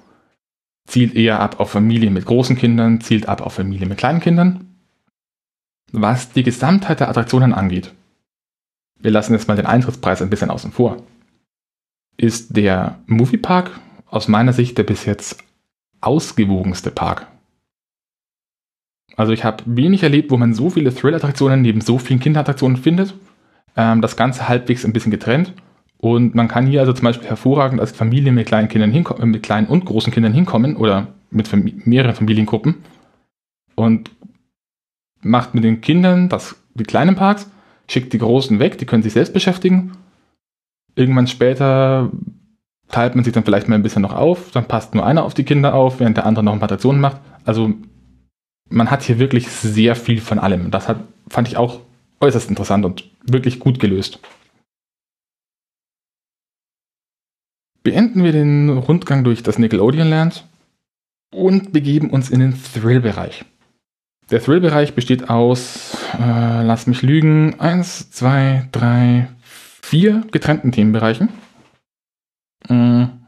[0.86, 4.75] zielt eher ab auf Familien mit großen Kindern, zielt ab auf Familien mit kleinen Kindern.
[5.92, 7.94] Was die Gesamtheit der Attraktionen angeht,
[8.98, 11.02] wir lassen jetzt mal den Eintrittspreis ein bisschen außen vor,
[12.16, 13.70] ist der Moviepark
[14.06, 15.42] aus meiner Sicht der bis jetzt
[16.00, 17.26] ausgewogenste Park.
[19.16, 23.14] Also ich habe wenig erlebt, wo man so viele Thrill-Attraktionen neben so vielen Kinderattraktionen findet.
[23.76, 25.52] Ähm, das Ganze halbwegs ein bisschen getrennt.
[25.98, 29.42] Und man kann hier also zum Beispiel hervorragend als Familie mit kleinen Kindern hinkommen, mit
[29.42, 32.76] kleinen und großen Kindern hinkommen oder mit Fam mehreren Familiengruppen
[33.74, 34.10] und
[35.26, 37.50] macht mit den Kindern das, die kleinen Parks,
[37.88, 39.92] schickt die großen weg, die können sich selbst beschäftigen.
[40.94, 42.10] Irgendwann später
[42.88, 45.34] teilt man sich dann vielleicht mal ein bisschen noch auf, dann passt nur einer auf
[45.34, 47.20] die Kinder auf, während der andere noch ein paar Attraktionen macht.
[47.44, 47.72] Also
[48.68, 50.70] man hat hier wirklich sehr viel von allem.
[50.70, 51.80] Das hat, fand ich auch
[52.20, 54.20] äußerst interessant und wirklich gut gelöst.
[57.86, 60.44] beenden wir den Rundgang durch das Nickelodeon Land
[61.32, 63.44] und begeben uns in den Thrill-Bereich.
[64.30, 71.28] Der Thrill-Bereich besteht aus, äh, lass mich lügen, eins, zwei, drei, vier getrennten Themenbereichen.
[72.68, 73.20] Mhm.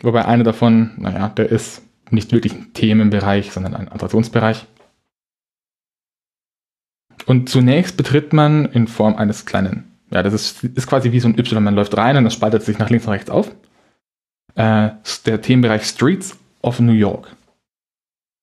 [0.00, 4.66] Wobei einer davon, naja, der ist nicht wirklich ein Themenbereich, sondern ein Attraktionsbereich.
[7.26, 11.28] Und zunächst betritt man in Form eines kleinen ja, das ist, ist quasi wie so
[11.28, 11.62] ein Y.
[11.64, 13.50] Man läuft rein und das spaltet sich nach links und rechts auf.
[14.54, 14.90] Äh,
[15.24, 17.34] der Themenbereich Streets of New York.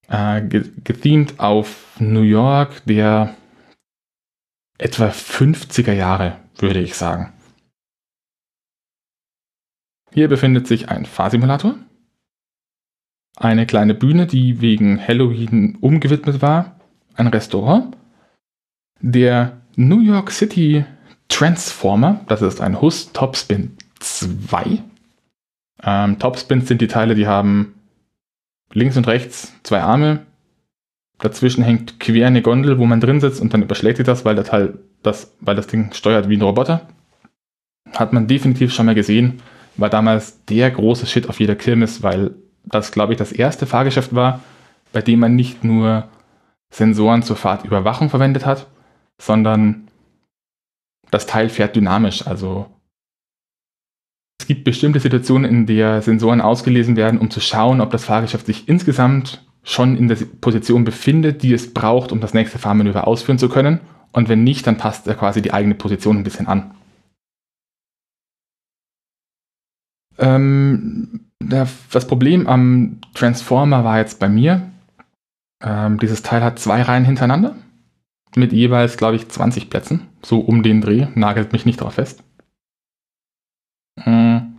[0.09, 3.35] Äh, gethemed auf New York der
[4.79, 7.31] etwa 50er Jahre, würde ich sagen.
[10.11, 11.75] Hier befindet sich ein Fahrsimulator,
[13.35, 16.79] eine kleine Bühne, die wegen Halloween umgewidmet war,
[17.13, 17.95] ein Restaurant,
[19.01, 20.85] der New York City
[21.27, 24.81] Transformer, das ist ein Hus Topspin 2.
[25.83, 27.78] Ähm, Topspins sind die Teile, die haben
[28.73, 30.25] links und rechts zwei Arme.
[31.19, 34.35] Dazwischen hängt quer eine Gondel, wo man drin sitzt und dann überschlägt sich das, weil
[34.35, 36.87] der Teil, das, weil das Ding steuert wie ein Roboter.
[37.93, 39.41] Hat man definitiv schon mal gesehen.
[39.75, 44.15] War damals der große Shit auf jeder Kirmes, weil das, glaube ich, das erste Fahrgeschäft
[44.15, 44.41] war,
[44.93, 46.07] bei dem man nicht nur
[46.71, 48.67] Sensoren zur Fahrtüberwachung verwendet hat,
[49.19, 49.87] sondern
[51.11, 52.27] das Teil fährt dynamisch.
[52.27, 52.67] Also
[54.39, 58.45] es gibt bestimmte Situationen, in der Sensoren ausgelesen werden, um zu schauen, ob das Fahrgeschäft
[58.45, 63.37] sich insgesamt schon in der Position befindet, die es braucht, um das nächste Fahrmanöver ausführen
[63.37, 63.81] zu können.
[64.11, 66.71] Und wenn nicht, dann passt er quasi die eigene Position ein bisschen an.
[70.17, 74.71] Ähm, das Problem am Transformer war jetzt bei mir,
[75.63, 77.55] ähm, dieses Teil hat zwei Reihen hintereinander
[78.35, 82.23] mit jeweils, glaube ich, 20 Plätzen, so um den Dreh, nagelt mich nicht drauf fest.
[84.03, 84.55] Hm.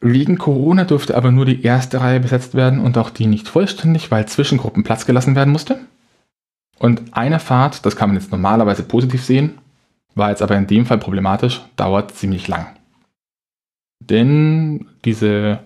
[0.00, 4.10] Wegen Corona durfte aber nur die erste Reihe besetzt werden und auch die nicht vollständig,
[4.10, 5.80] weil Zwischengruppen Platz gelassen werden musste.
[6.78, 9.58] Und eine Fahrt, das kann man jetzt normalerweise positiv sehen,
[10.14, 12.66] war jetzt aber in dem Fall problematisch, dauert ziemlich lang.
[14.00, 15.60] Denn diese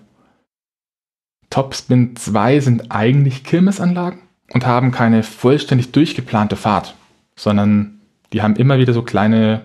[1.51, 4.19] Topspin 2 sind eigentlich Kirmesanlagen
[4.53, 6.95] und haben keine vollständig durchgeplante Fahrt,
[7.35, 8.01] sondern
[8.33, 9.63] die haben immer wieder so kleine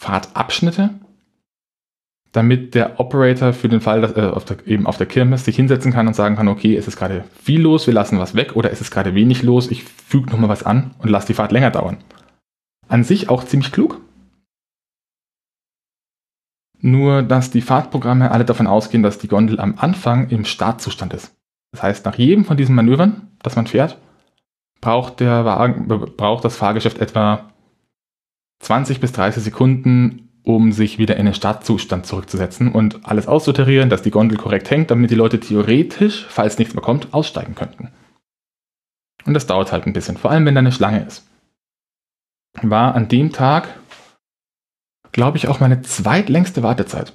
[0.00, 0.90] Fahrtabschnitte,
[2.32, 5.56] damit der Operator für den Fall, dass er auf der, eben auf der Kirmes sich
[5.56, 8.54] hinsetzen kann und sagen kann, okay, es ist gerade viel los, wir lassen was weg
[8.54, 11.52] oder es ist gerade wenig los, ich füge nochmal was an und lasse die Fahrt
[11.52, 11.98] länger dauern.
[12.88, 14.00] An sich auch ziemlich klug.
[16.80, 21.36] Nur, dass die Fahrtprogramme alle davon ausgehen, dass die Gondel am Anfang im Startzustand ist.
[21.72, 23.98] Das heißt, nach jedem von diesen Manövern, das man fährt,
[24.80, 27.50] braucht, der Wagen, braucht das Fahrgeschäft etwa
[28.60, 34.02] 20 bis 30 Sekunden, um sich wieder in den Startzustand zurückzusetzen und alles auszutarieren, dass
[34.02, 37.88] die Gondel korrekt hängt, damit die Leute theoretisch, falls nichts mehr kommt, aussteigen könnten.
[39.26, 41.26] Und das dauert halt ein bisschen, vor allem wenn da eine Schlange ist.
[42.62, 43.68] War an dem Tag,
[45.12, 47.12] glaube ich, auch meine zweitlängste Wartezeit.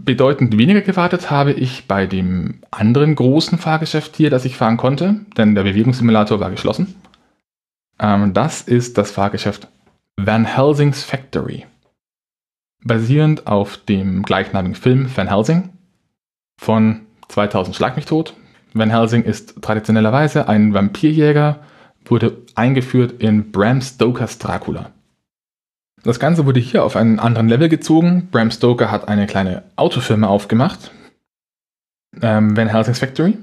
[0.00, 5.20] Bedeutend weniger gewartet habe ich bei dem anderen großen Fahrgeschäft hier, das ich fahren konnte,
[5.36, 6.94] denn der Bewegungssimulator war geschlossen.
[7.98, 9.68] Ähm, das ist das Fahrgeschäft
[10.16, 11.66] Van Helsing's Factory.
[12.82, 15.70] Basierend auf dem gleichnamigen Film Van Helsing
[16.58, 18.34] von 2000 Schlag mich tot.
[18.72, 21.60] Van Helsing ist traditionellerweise ein Vampirjäger,
[22.04, 24.92] wurde eingeführt in Bram Stokers Dracula.
[26.02, 28.28] Das Ganze wurde hier auf einen anderen Level gezogen.
[28.30, 30.92] Bram Stoker hat eine kleine Autofirma aufgemacht.
[32.22, 33.36] Ähm, Van Helsing's Factory.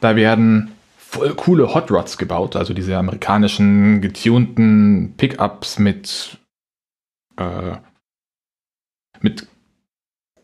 [0.00, 0.72] Da werden
[1.10, 6.38] voll coole Hot Rods gebaut, also diese amerikanischen getunten Pickups mit
[7.38, 7.76] äh,
[9.20, 9.46] mit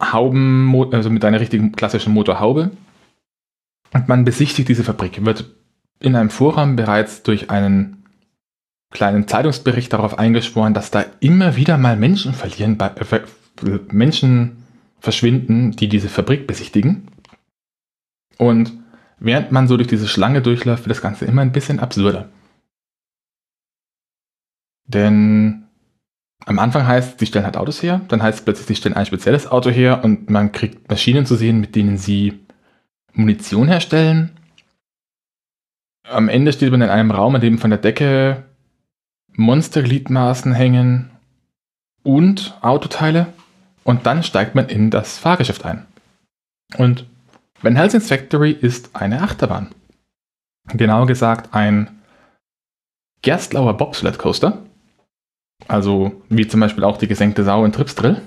[0.01, 2.71] Hauben, also mit einer richtigen klassischen Motorhaube.
[3.93, 5.55] Und man besichtigt diese Fabrik, wird
[6.01, 8.05] in einem Vorraum bereits durch einen
[8.91, 14.65] kleinen Zeitungsbericht darauf eingeschworen, dass da immer wieder mal Menschen verlieren, äh, Menschen
[14.99, 17.09] verschwinden, die diese Fabrik besichtigen.
[18.39, 18.84] Und
[19.25, 22.29] während man so durch diese Schlange durchläuft, wird das Ganze immer ein bisschen absurder.
[24.87, 25.65] Denn
[26.45, 29.07] am Anfang heißt, sie stellen halt Autos her, dann heißt es plötzlich, sie stellen ein
[29.07, 32.41] spezielles Auto her und man kriegt Maschinen zu sehen, mit denen sie
[33.15, 34.33] Munition herstellen.
[36.07, 38.45] Am Ende steht man in einem Raum, in dem von der Decke
[39.37, 41.11] Monstergliedmaßen hängen
[42.03, 43.33] und Autoteile
[43.85, 45.87] und dann steigt man in das Fahrgeschäft ein.
[46.77, 47.07] Und
[47.65, 49.75] Van Helsing's Factory ist eine Achterbahn.
[50.75, 52.03] Genauer gesagt ein
[53.23, 54.67] Gerstlauer Bobsled Coaster.
[55.67, 58.21] Also wie zum Beispiel auch die gesenkte Sau in Tripsdrill.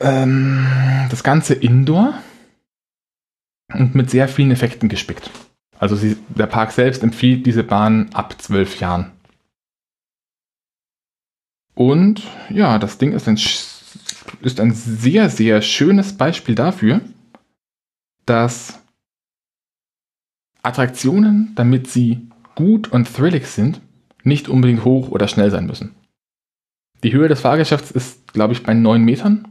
[0.00, 0.66] Ähm,
[1.10, 2.14] das Ganze indoor
[3.72, 5.30] und mit sehr vielen Effekten gespickt.
[5.78, 9.12] Also sie, der Park selbst empfiehlt diese Bahn ab zwölf Jahren.
[11.76, 13.38] Und ja, das Ding ist ein,
[14.42, 17.00] ist ein sehr, sehr schönes Beispiel dafür,
[18.26, 18.80] dass
[20.62, 23.80] Attraktionen, damit sie gut und thrillig sind,
[24.22, 25.94] nicht unbedingt hoch oder schnell sein müssen.
[27.02, 29.48] Die Höhe des Fahrgeschäfts ist, glaube ich, bei 9 Metern.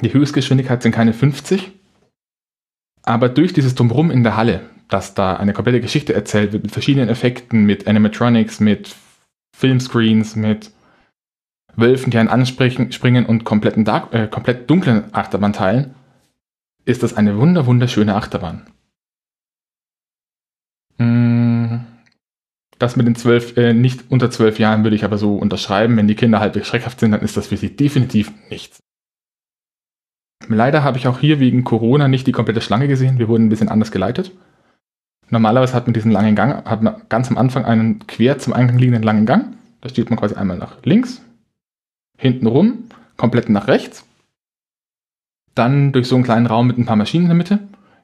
[0.00, 1.70] Die Höchstgeschwindigkeit sind keine 50.
[3.04, 6.72] Aber durch dieses Drumherum in der Halle, dass da eine komplette Geschichte erzählt wird mit
[6.72, 8.96] verschiedenen Effekten, mit Animatronics, mit
[9.56, 10.72] Filmscreens, mit
[11.76, 15.94] Wölfen, die einen anspringen und kompletten Dark, äh, komplett dunklen Achterbahnteilen,
[16.84, 18.62] ist das eine wunder wunderschöne Achterbahn.
[20.98, 21.76] Mm,
[22.78, 25.96] das mit den zwölf, äh, nicht unter zwölf Jahren würde ich aber so unterschreiben.
[25.96, 28.80] Wenn die Kinder halbwegs schreckhaft sind, dann ist das für sie definitiv nichts.
[30.48, 33.18] Leider habe ich auch hier wegen Corona nicht die komplette Schlange gesehen.
[33.18, 34.32] Wir wurden ein bisschen anders geleitet.
[35.30, 38.78] Normalerweise hat man diesen langen Gang, hat man ganz am Anfang einen quer zum Eingang
[38.78, 39.56] liegenden langen Gang.
[39.80, 41.22] Da steht man quasi einmal nach links,
[42.22, 42.84] hinten rum,
[43.16, 44.06] komplett nach rechts.
[45.56, 47.58] Dann durch so einen kleinen Raum mit ein paar Maschinen in der Mitte,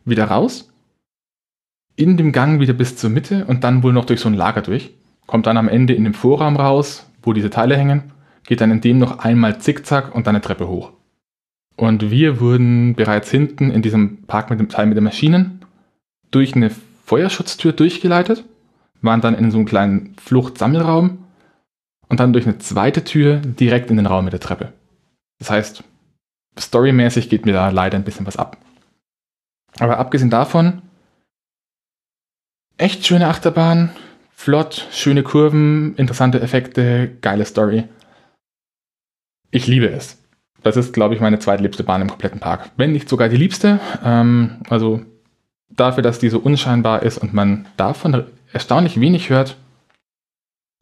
[0.05, 0.73] wieder raus.
[1.95, 4.63] In dem Gang wieder bis zur Mitte und dann wohl noch durch so ein Lager
[4.63, 4.91] durch.
[5.27, 8.13] Kommt dann am Ende in dem Vorraum raus, wo diese Teile hängen.
[8.45, 10.91] Geht dann in dem noch einmal zickzack und dann eine Treppe hoch.
[11.77, 15.65] Und wir wurden bereits hinten in diesem Park mit dem Teil mit den Maschinen
[16.33, 16.71] durch eine
[17.05, 18.45] Feuerschutztür durchgeleitet,
[19.01, 21.19] waren dann in so einem kleinen Fluchtsammelraum
[22.09, 24.73] und dann durch eine zweite Tür direkt in den Raum mit der Treppe.
[25.39, 25.85] Das heißt,
[26.59, 28.57] storymäßig geht mir da leider ein bisschen was ab.
[29.79, 30.83] Aber abgesehen davon,
[32.77, 33.91] echt schöne Achterbahn,
[34.33, 37.85] flott, schöne Kurven, interessante Effekte, geile Story.
[39.51, 40.19] Ich liebe es.
[40.63, 42.71] Das ist, glaube ich, meine zweitliebste Bahn im kompletten Park.
[42.77, 43.81] Wenn nicht sogar die liebste.
[44.05, 45.03] Ähm, also
[45.71, 49.57] dafür, dass die so unscheinbar ist und man davon erstaunlich wenig hört,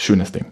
[0.01, 0.47] schönes Ding.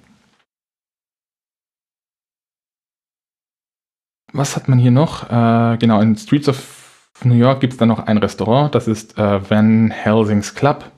[4.36, 5.30] Was hat man hier noch?
[5.30, 9.16] Äh, genau, in Streets of New York gibt es dann noch ein Restaurant, das ist
[9.16, 10.90] äh, Van Helsing's Club.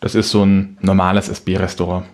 [0.00, 2.06] Das ist so ein normales SB-Restaurant.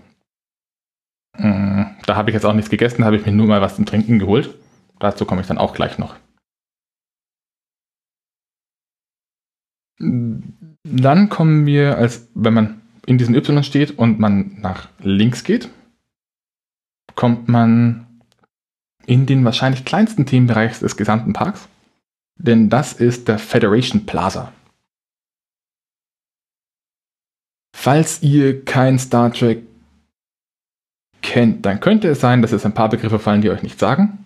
[1.37, 3.75] Mm, da habe ich jetzt auch nichts gegessen, da habe ich mir nur mal was
[3.75, 4.55] zum Trinken geholt.
[5.01, 6.15] Dazu komme ich dann auch gleich noch.
[9.99, 15.71] Dann kommen wir, als wenn man in diesen Y steht und man nach links geht,
[17.17, 18.06] kommt man
[19.07, 21.69] in den wahrscheinlich kleinsten Themenbereich des gesamten Parks,
[22.37, 24.53] denn das ist der Federation Plaza.
[27.75, 29.63] Falls ihr kein Star Trek
[31.23, 34.25] kennt, dann könnte es sein, dass es ein paar Begriffe fallen, die euch nicht sagen.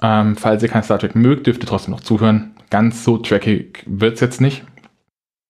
[0.00, 2.54] Ähm, falls ihr kein Star Trek mögt, dürft ihr trotzdem noch zuhören.
[2.70, 4.64] Ganz so trackig wird es jetzt nicht.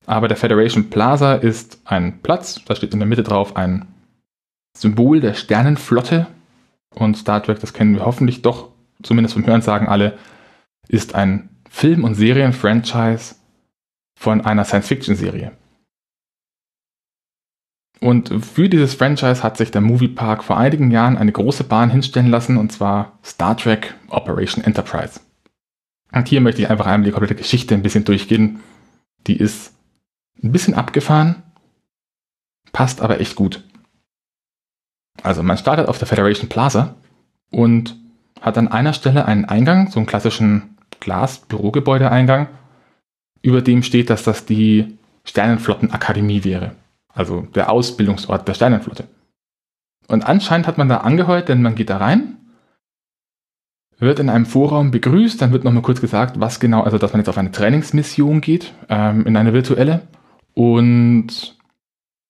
[0.06, 3.86] Aber der Federation Plaza ist ein Platz, da steht in der Mitte drauf ein
[4.76, 6.26] Symbol der Sternenflotte.
[6.94, 8.71] Und Star Trek, das kennen wir hoffentlich doch
[9.02, 10.18] zumindest vom Hören sagen alle,
[10.88, 13.36] ist ein Film- und Serien-Franchise
[14.14, 15.52] von einer Science-Fiction-Serie.
[18.00, 22.30] Und für dieses Franchise hat sich der Moviepark vor einigen Jahren eine große Bahn hinstellen
[22.30, 25.20] lassen, und zwar Star Trek Operation Enterprise.
[26.12, 28.60] Und hier möchte ich einfach einmal die komplette Geschichte ein bisschen durchgehen.
[29.28, 29.72] Die ist
[30.42, 31.44] ein bisschen abgefahren,
[32.72, 33.62] passt aber echt gut.
[35.22, 36.96] Also man startet auf der Federation Plaza
[37.50, 38.01] und
[38.42, 42.48] hat an einer Stelle einen Eingang, so einen klassischen Glas-Bürogebäudeeingang,
[43.40, 46.72] über dem steht, dass das die Sternenflottenakademie wäre.
[47.14, 49.04] Also der Ausbildungsort der Sternenflotte.
[50.08, 52.36] Und anscheinend hat man da angeheuert, denn man geht da rein,
[53.98, 57.20] wird in einem Vorraum begrüßt, dann wird nochmal kurz gesagt, was genau, also dass man
[57.20, 60.02] jetzt auf eine Trainingsmission geht, ähm, in eine virtuelle,
[60.54, 61.56] und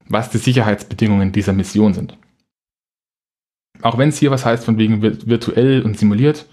[0.06, 2.18] was die Sicherheitsbedingungen dieser Mission sind.
[3.82, 6.46] Auch wenn es hier was heißt von wegen virtuell und simuliert,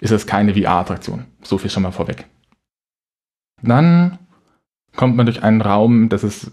[0.00, 1.26] ist es keine VR-Attraktion.
[1.42, 2.26] So viel schon mal vorweg.
[3.62, 4.18] Dann
[4.94, 6.50] kommt man durch einen Raum, das ist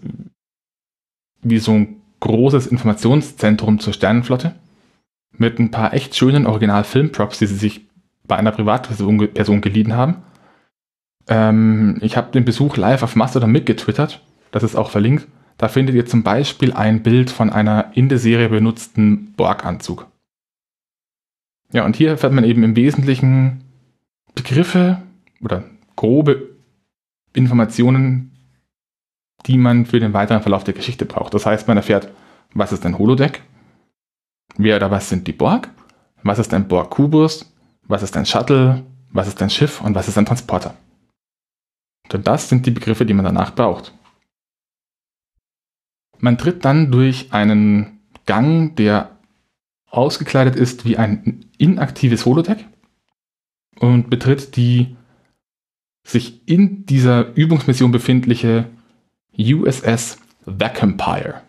[1.42, 4.54] wie so ein großes Informationszentrum zur Sternenflotte
[5.36, 7.86] mit ein paar echt schönen Original-Filmprops, die sie sich
[8.26, 10.22] bei einer Privatperson geliehen haben.
[11.28, 15.26] Ähm, ich habe den Besuch live auf Mastodon mitgetwittert, das ist auch verlinkt.
[15.56, 20.06] Da findet ihr zum Beispiel ein Bild von einer in der Serie benutzten Borg-Anzug.
[21.72, 23.64] Ja, und hier erfährt man eben im Wesentlichen
[24.34, 25.02] Begriffe
[25.40, 25.64] oder
[25.96, 26.50] grobe
[27.32, 28.32] Informationen,
[29.46, 31.34] die man für den weiteren Verlauf der Geschichte braucht.
[31.34, 32.10] Das heißt, man erfährt,
[32.54, 33.42] was ist ein Holodeck,
[34.56, 35.68] wer oder was sind die Borg,
[36.22, 37.52] was ist ein Borg-Kubus,
[37.86, 40.74] was ist ein Shuttle, was ist ein Schiff und was ist ein Transporter.
[42.12, 43.92] Denn das sind die Begriffe, die man danach braucht.
[46.24, 49.10] Man tritt dann durch einen Gang, der
[49.90, 52.64] ausgekleidet ist wie ein inaktives Holodeck
[53.78, 54.96] und betritt die
[56.02, 58.70] sich in dieser Übungsmission befindliche
[59.38, 60.16] USS
[60.46, 61.42] Vacumpire.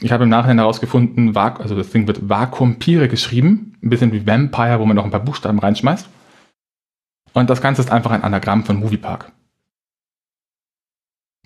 [0.00, 4.80] Ich habe im Nachhinein herausgefunden, also das Ding wird Vakuumpire geschrieben, ein bisschen wie Vampire,
[4.80, 6.08] wo man noch ein paar Buchstaben reinschmeißt.
[7.32, 9.30] Und das Ganze ist einfach ein Anagramm von Moviepark.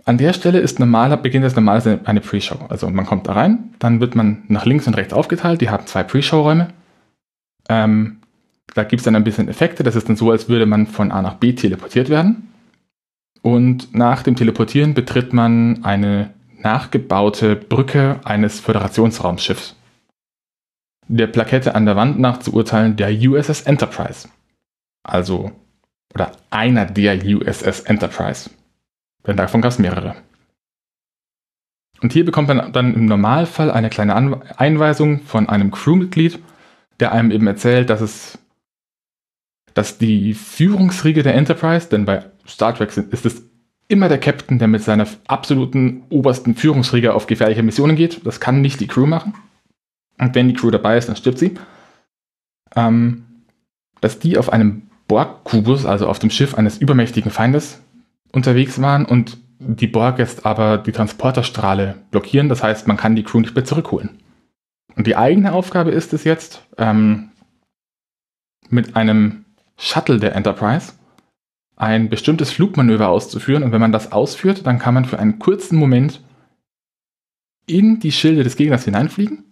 [0.05, 2.67] An der Stelle ist normaler, beginnt das normalerweise eine Pre-Show.
[2.69, 5.61] Also man kommt da rein, dann wird man nach links und rechts aufgeteilt.
[5.61, 6.69] Die haben zwei Pre-Show-Räume.
[7.69, 8.19] Ähm,
[8.75, 9.83] da gibt es dann ein bisschen Effekte.
[9.83, 12.49] Das ist dann so, als würde man von A nach B teleportiert werden.
[13.43, 19.77] Und nach dem Teleportieren betritt man eine nachgebaute Brücke eines Föderationsraumschiffs.
[21.09, 24.29] Der Plakette an der Wand nach zu urteilen der USS Enterprise.
[25.03, 25.51] Also,
[26.15, 28.51] oder einer der USS Enterprise.
[29.27, 30.17] Denn davon gab es mehrere.
[32.01, 34.15] Und hier bekommt man dann im Normalfall eine kleine
[34.57, 36.41] Einweisung von einem Crewmitglied,
[36.99, 38.39] der einem eben erzählt, dass es,
[39.75, 43.43] dass die Führungsriege der Enterprise, denn bei Star Trek ist es
[43.87, 48.27] immer der Captain, der mit seiner absoluten obersten Führungsriege auf gefährliche Missionen geht.
[48.27, 49.35] Das kann nicht die Crew machen.
[50.19, 51.55] Und wenn die Crew dabei ist, dann stirbt sie.
[52.75, 53.25] Ähm,
[54.01, 57.81] dass die auf einem Borg-Kubus, also auf dem Schiff eines übermächtigen Feindes,
[58.33, 62.49] unterwegs waren und die Borg jetzt aber die Transporterstrahle blockieren.
[62.49, 64.19] Das heißt, man kann die Crew nicht mehr zurückholen.
[64.97, 67.31] Und die eigene Aufgabe ist es jetzt, ähm,
[68.69, 69.45] mit einem
[69.77, 70.95] Shuttle der Enterprise
[71.77, 73.63] ein bestimmtes Flugmanöver auszuführen.
[73.63, 76.23] Und wenn man das ausführt, dann kann man für einen kurzen Moment
[77.67, 79.45] in die Schilde des Gegners hineinfliegen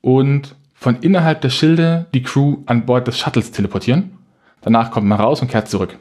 [0.00, 4.18] und von innerhalb der Schilde die Crew an Bord des Shuttles teleportieren.
[4.62, 5.98] Danach kommt man raus und kehrt zurück.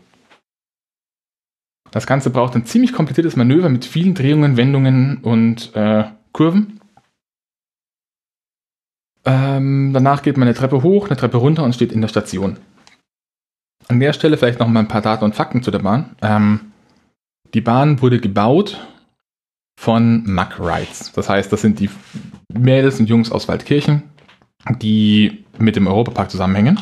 [1.91, 6.79] Das Ganze braucht ein ziemlich kompliziertes Manöver mit vielen Drehungen, Wendungen und äh, Kurven.
[9.25, 12.57] Ähm, danach geht man eine Treppe hoch, eine Treppe runter und steht in der Station.
[13.87, 16.15] An der Stelle vielleicht noch mal ein paar Daten und Fakten zu der Bahn.
[16.21, 16.71] Ähm,
[17.53, 18.87] die Bahn wurde gebaut
[19.77, 21.11] von Mack Rides.
[21.11, 21.89] Das heißt, das sind die
[22.53, 24.03] Mädels und Jungs aus Waldkirchen,
[24.79, 26.79] die mit dem Europapark zusammenhängen.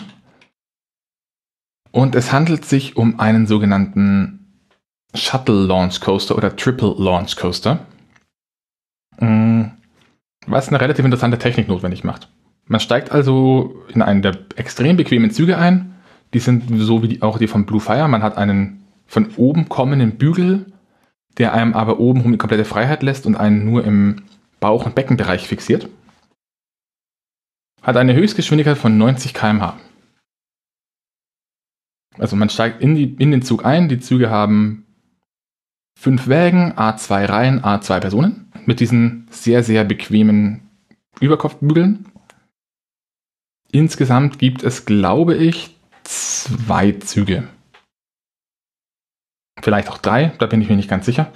[1.91, 4.38] Und es handelt sich um einen sogenannten
[5.13, 7.85] Shuttle Launch Coaster oder Triple Launch Coaster.
[9.19, 9.63] Mm,
[10.47, 12.29] was eine relativ interessante Technik notwendig macht.
[12.65, 15.95] Man steigt also in einen der extrem bequemen Züge ein.
[16.33, 18.07] Die sind so wie die, auch die von Blue Fire.
[18.07, 20.67] Man hat einen von oben kommenden Bügel,
[21.39, 24.23] der einem aber oben die komplette Freiheit lässt und einen nur im
[24.59, 25.89] Bauch- und Beckenbereich fixiert.
[27.81, 29.79] Hat eine Höchstgeschwindigkeit von 90 km/h.
[32.19, 33.89] Also man steigt in, die, in den Zug ein.
[33.89, 34.85] Die Züge haben
[35.99, 40.61] fünf Wägen, A2 Reihen, A2 Personen mit diesen sehr, sehr bequemen
[41.19, 42.05] Überkopfbügeln.
[43.71, 47.49] Insgesamt gibt es, glaube ich, zwei Züge.
[49.61, 51.33] Vielleicht auch drei, da bin ich mir nicht ganz sicher.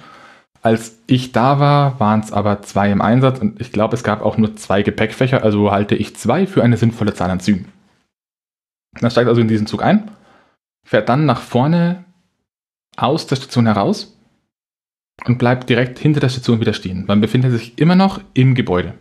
[0.62, 4.22] Als ich da war, waren es aber zwei im Einsatz und ich glaube, es gab
[4.22, 7.70] auch nur zwei Gepäckfächer, also halte ich zwei für eine sinnvolle Zahl an Zügen.
[8.98, 10.10] Man steigt also in diesen Zug ein,
[10.86, 12.04] fährt dann nach vorne
[12.96, 14.13] aus der Station heraus
[15.24, 17.04] und bleibt direkt hinter der Station wieder stehen.
[17.06, 18.94] Man befindet sich immer noch im Gebäude.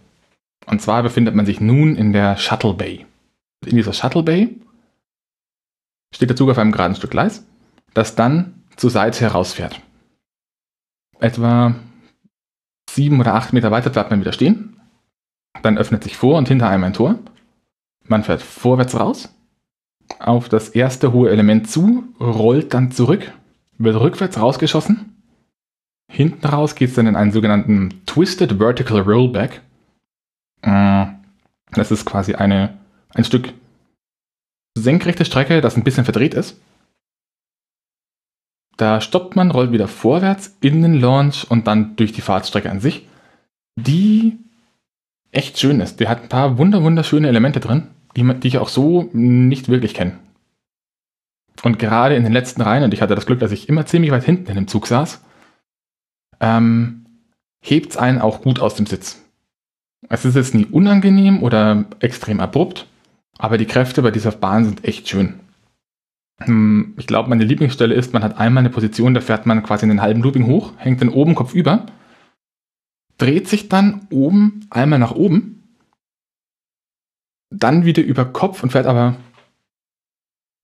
[0.65, 3.05] Und zwar befindet man sich nun in der Shuttle Bay.
[3.65, 4.61] In dieser Shuttle Bay
[6.13, 7.45] steht der Zug auf einem geraden Stück Gleis,
[7.93, 9.81] das dann zur Seite herausfährt.
[11.19, 11.75] Etwa
[12.89, 14.79] sieben oder acht Meter weiter bleibt man wieder stehen.
[15.61, 17.19] Dann öffnet sich vor und hinter einem ein Tor.
[18.05, 19.33] Man fährt vorwärts raus,
[20.19, 23.33] auf das erste hohe Element zu, rollt dann zurück,
[23.77, 25.13] wird rückwärts rausgeschossen
[26.13, 29.61] Hinten raus geht es dann in einen sogenannten Twisted Vertical Rollback.
[30.61, 31.07] Äh,
[31.71, 32.77] das ist quasi eine,
[33.15, 33.51] ein Stück
[34.77, 36.61] senkrechte Strecke, das ein bisschen verdreht ist.
[38.77, 42.79] Da stoppt man, rollt wieder vorwärts in den Launch und dann durch die Fahrtstrecke an
[42.79, 43.07] sich,
[43.75, 44.37] die
[45.31, 45.99] echt schön ist.
[45.99, 49.95] Die hat ein paar wunder wunderschöne Elemente drin, die, die ich auch so nicht wirklich
[49.95, 50.19] kenne.
[51.63, 54.11] Und gerade in den letzten Reihen, und ich hatte das Glück, dass ich immer ziemlich
[54.11, 55.19] weit hinten in dem Zug saß,
[56.43, 57.05] ähm,
[57.63, 59.23] hebt es einen auch gut aus dem Sitz.
[60.09, 62.85] Es ist jetzt nie unangenehm oder extrem abrupt,
[63.37, 65.39] aber die Kräfte bei dieser Bahn sind echt schön.
[66.41, 69.85] Hm, ich glaube, meine Lieblingsstelle ist, man hat einmal eine Position, da fährt man quasi
[69.85, 71.85] in den halben Looping hoch, hängt dann oben Kopf über,
[73.17, 75.63] dreht sich dann oben einmal nach oben,
[77.49, 79.15] dann wieder über Kopf und fährt aber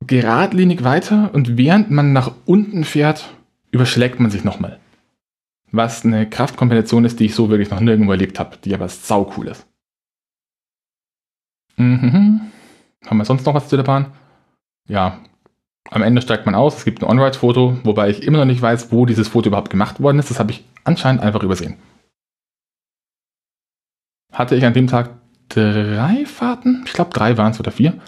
[0.06, 3.34] geradlinig weiter und während man nach unten fährt,
[3.72, 4.80] überschlägt man sich nochmal.
[5.72, 9.32] Was eine Kraftkombination ist, die ich so wirklich noch nirgendwo erlebt habe, die aber sau
[9.38, 9.68] cool ist.
[11.78, 12.42] Mhm.
[13.06, 14.14] Haben wir sonst noch was zu der Bahn?
[14.88, 15.20] Ja,
[15.92, 18.92] am Ende steigt man aus, es gibt ein On-Ride-Foto, wobei ich immer noch nicht weiß,
[18.92, 20.30] wo dieses Foto überhaupt gemacht worden ist.
[20.30, 21.78] Das habe ich anscheinend einfach übersehen.
[24.32, 25.12] Hatte ich an dem Tag
[25.50, 26.84] drei Fahrten?
[26.86, 28.00] Ich glaube, drei waren es oder vier.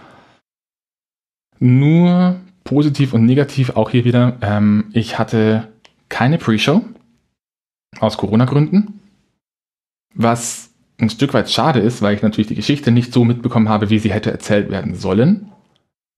[1.60, 4.38] Nur positiv und negativ auch hier wieder.
[4.42, 5.68] Ähm, ich hatte
[6.10, 6.84] keine Pre-Show.
[8.00, 9.00] Aus Corona-Gründen.
[10.14, 13.90] Was ein Stück weit schade ist, weil ich natürlich die Geschichte nicht so mitbekommen habe,
[13.90, 15.52] wie sie hätte erzählt werden sollen.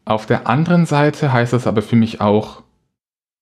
[0.05, 2.63] Auf der anderen Seite heißt das aber für mich auch,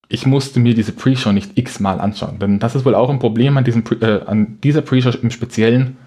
[0.08, 2.38] ich musste mir diese Pre-Show nicht x-mal anschauen.
[2.38, 5.98] Denn das ist wohl auch ein Problem an, diesem, äh, an dieser Pre-Show im Speziellen.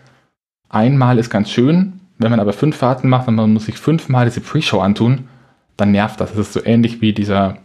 [0.68, 4.26] Einmal ist ganz schön, wenn man aber fünf Fahrten macht und man muss sich fünfmal
[4.26, 5.28] diese Pre-Show antun,
[5.76, 6.30] dann nervt das.
[6.30, 7.58] Das ist so ähnlich wie dieser,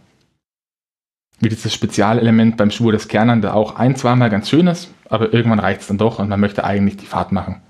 [1.40, 5.32] wie dieses Spezialelement beim Schwur des Kernern, der auch ein, zweimal ganz schön ist, aber
[5.32, 7.62] irgendwann reicht es dann doch und man möchte eigentlich die Fahrt machen.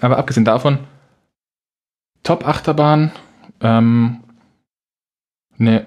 [0.00, 0.78] Aber abgesehen davon,
[2.22, 3.12] Top-Achterbahn,
[3.60, 4.20] ähm,
[5.58, 5.86] eine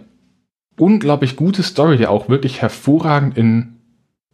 [0.78, 3.78] unglaublich gute Story, die auch wirklich hervorragend in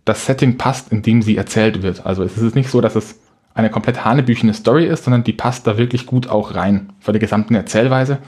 [0.06, 2.06] das Setting passt, in dem sie erzählt wird.
[2.06, 3.20] Also es ist nicht so, dass es
[3.54, 7.20] eine komplett hanebüchene Story ist, sondern die passt da wirklich gut auch rein für die
[7.20, 8.20] gesamten Erzählweise.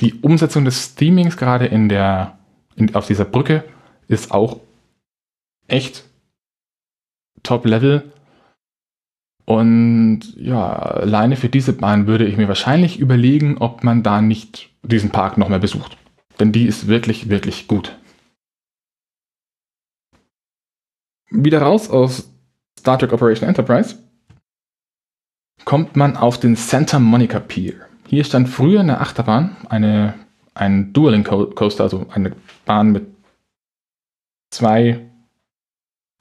[0.00, 2.38] Die Umsetzung des Themings gerade in der,
[2.76, 3.64] in, auf dieser Brücke
[4.08, 4.60] ist auch
[5.66, 6.04] echt
[7.42, 8.12] top level.
[9.44, 14.70] Und ja, alleine für diese Bahn würde ich mir wahrscheinlich überlegen, ob man da nicht
[14.82, 15.96] diesen Park noch mehr besucht.
[16.38, 17.98] Denn die ist wirklich, wirklich gut.
[21.30, 22.30] Wieder raus aus
[22.78, 23.96] Star Trek Operation Enterprise
[25.64, 27.74] kommt man auf den Santa Monica Pier.
[28.08, 30.14] Hier stand früher eine Achterbahn, eine,
[30.54, 32.34] ein Dueling Coaster, also eine
[32.64, 33.06] Bahn mit
[34.50, 35.00] zwei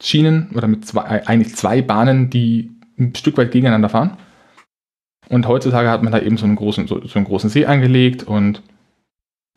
[0.01, 4.17] Schienen oder mit zwei, eigentlich zwei Bahnen, die ein Stück weit gegeneinander fahren.
[5.29, 8.23] Und heutzutage hat man da eben so einen großen, so, so einen großen See angelegt
[8.23, 8.61] und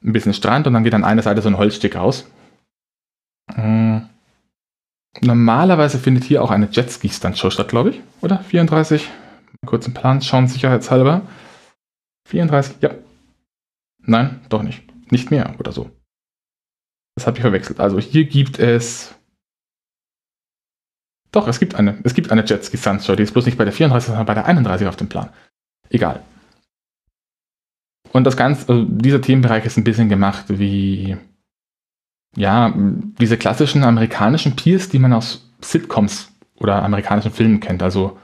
[0.05, 2.31] ein bisschen Strand und dann geht an einer Seite so ein Holzstück raus.
[3.57, 4.09] Mhm.
[5.20, 8.01] Normalerweise findet hier auch eine Jetski-Stunt-Show statt, glaube ich.
[8.20, 8.41] Oder?
[8.41, 9.09] 34?
[9.62, 11.22] Mal kurz im Plan schauen, sicherheitshalber.
[12.29, 12.91] 34, ja.
[14.07, 14.83] Nein, doch nicht.
[15.11, 15.91] Nicht mehr oder so.
[17.17, 17.81] Das habe ich verwechselt.
[17.81, 19.15] Also hier gibt es.
[21.31, 21.99] Doch, es gibt eine.
[22.05, 23.17] Es gibt eine Jetski Sunshow.
[23.17, 25.31] Die ist bloß nicht bei der 34, sondern bei der 31 auf dem Plan.
[25.91, 26.23] Egal.
[28.13, 31.17] Und das Ganze, also dieser Themenbereich ist ein bisschen gemacht wie,
[32.37, 32.73] ja,
[33.19, 37.83] diese klassischen amerikanischen Piers, die man aus Sitcoms oder amerikanischen Filmen kennt.
[37.83, 38.19] Also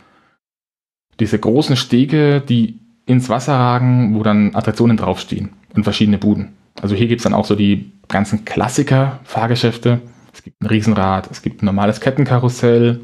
[1.19, 6.57] diese großen Stege, die ins Wasser ragen, wo dann Attraktionen draufstehen und verschiedene Buden.
[6.81, 10.01] Also hier gibt es dann auch so die ganzen Klassiker-Fahrgeschäfte.
[10.33, 13.01] Es gibt ein Riesenrad, es gibt ein normales Kettenkarussell.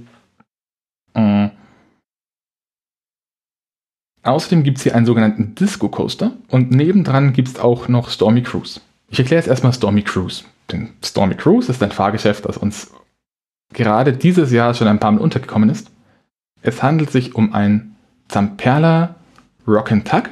[1.15, 1.49] Äh.
[4.23, 8.43] Außerdem gibt es hier einen sogenannten Disco Coaster und nebendran gibt es auch noch Stormy
[8.43, 8.81] Cruise.
[9.09, 10.45] Ich erkläre jetzt erstmal Stormy Cruise.
[10.71, 12.91] Denn Stormy Cruise ist ein Fahrgeschäft, das uns
[13.73, 15.91] gerade dieses Jahr schon ein paar Mal untergekommen ist.
[16.63, 17.97] Es handelt sich um ein
[18.29, 19.15] Zamperla
[19.67, 20.31] Rock'n'Tuck.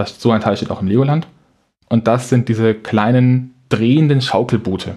[0.00, 1.26] Das, so ein Teil steht auch im Legoland.
[1.90, 4.96] Und das sind diese kleinen drehenden Schaukelboote.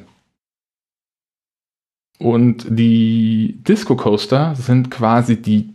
[2.19, 5.73] Und die Disco Coaster sind quasi die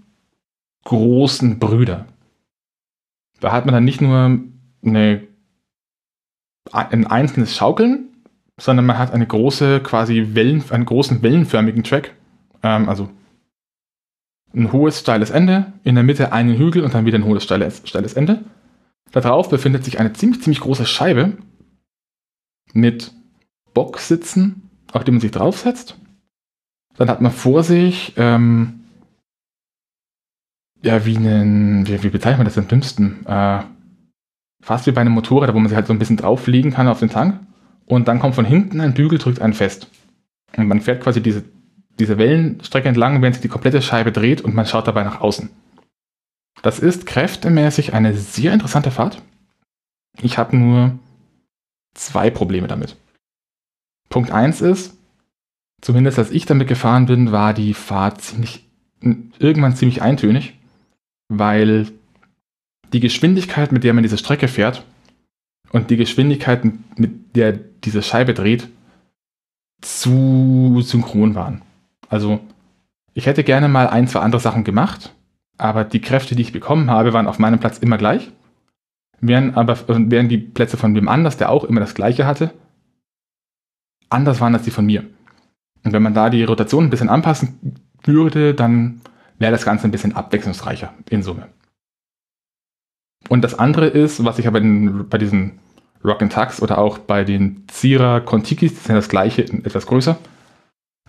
[0.85, 2.07] großen Brüder.
[3.41, 4.39] Da hat man dann nicht nur
[4.83, 5.23] eine,
[6.73, 8.09] ein einzelnes Schaukeln,
[8.59, 12.15] sondern man hat eine große, quasi Wellen, einen großen wellenförmigen Track.
[12.63, 13.11] Ähm, also
[14.55, 17.83] ein hohes, steiles Ende, in der Mitte einen Hügel und dann wieder ein hohes, steiles,
[17.85, 18.43] steiles Ende.
[19.13, 21.39] Darauf befindet sich eine ziemlich, ziemlich große Scheibe
[22.73, 23.13] mit
[23.75, 25.99] Boxsitzen, auf die man sich draufsetzt.
[26.97, 28.81] Dann hat man vor sich, ähm,
[30.83, 33.25] ja, wie einen, wie, wie bezeichnet man das am dümmsten?
[33.27, 33.63] Äh,
[34.61, 37.01] fast wie bei einem Motorrad, wo man sich halt so ein bisschen drauflegen kann auf
[37.01, 37.41] den Tank.
[37.87, 39.89] Und dann kommt von hinten ein Bügel, drückt einen fest.
[40.57, 41.45] Und man fährt quasi diese
[41.99, 45.51] diese Wellenstrecke entlang, während sich die komplette Scheibe dreht und man schaut dabei nach außen.
[46.63, 49.23] Das ist kräftemäßig eine sehr interessante Fahrt.
[50.21, 50.99] Ich habe nur
[51.95, 52.97] zwei Probleme damit.
[54.09, 54.97] Punkt 1 ist,
[55.81, 58.67] zumindest als ich damit gefahren bin, war die Fahrt ziemlich,
[59.39, 60.55] irgendwann ziemlich eintönig,
[61.29, 61.89] weil
[62.93, 64.85] die Geschwindigkeit, mit der man diese Strecke fährt
[65.71, 68.69] und die Geschwindigkeit, mit der diese Scheibe dreht,
[69.83, 71.63] zu synchron waren.
[72.09, 72.41] Also
[73.15, 75.15] ich hätte gerne mal ein, zwei andere Sachen gemacht,
[75.59, 78.31] aber die Kräfte, die ich bekommen habe, waren auf meinem Platz immer gleich.
[79.21, 82.53] Während aber während die Plätze von wem anders, der auch immer das gleiche hatte,
[84.09, 85.05] anders waren als die von mir.
[85.85, 89.01] Und wenn man da die Rotation ein bisschen anpassen würde, dann
[89.39, 91.49] wäre das Ganze ein bisschen abwechslungsreicher in Summe.
[93.29, 95.59] Und das andere ist, was ich aber in, bei diesen
[96.05, 100.17] Rock Tux oder auch bei den Zira Contikis, ist ja das gleiche, etwas größer,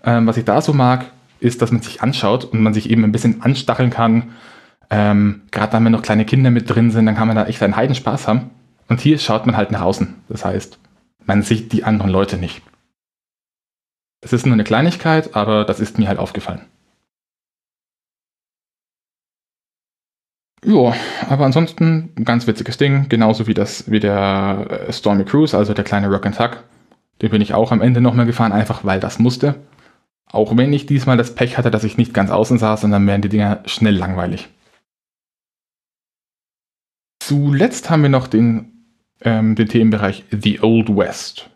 [0.03, 1.05] ähm, was ich da so mag,
[1.39, 4.31] ist, dass man sich anschaut und man sich eben ein bisschen anstacheln kann.
[4.89, 7.75] Ähm, Gerade wenn noch kleine Kinder mit drin sind, dann kann man da echt einen
[7.75, 8.49] Heidenspaß haben.
[8.87, 10.15] Und hier schaut man halt nach außen.
[10.29, 10.79] Das heißt,
[11.25, 12.61] man sieht die anderen Leute nicht.
[14.21, 16.61] Es ist nur eine Kleinigkeit, aber das ist mir halt aufgefallen.
[20.65, 20.93] Ja,
[21.29, 25.85] aber ansonsten ganz witziges Ding, genauso wie das wie der äh, Stormy Cruise, also der
[25.85, 26.63] kleine Rock and Tuck.
[27.21, 29.55] Den bin ich auch am Ende nochmal gefahren, einfach weil das musste.
[30.31, 33.21] Auch wenn ich diesmal das Pech hatte, dass ich nicht ganz außen saß, sondern werden
[33.21, 34.47] die Dinger schnell langweilig.
[37.19, 38.85] Zuletzt haben wir noch den,
[39.21, 41.49] ähm, den Themenbereich The Old West.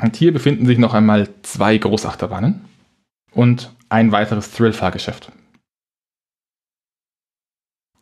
[0.00, 2.64] Und hier befinden sich noch einmal zwei Großachterbahnen
[3.32, 5.32] und ein weiteres Thrill-Fahrgeschäft.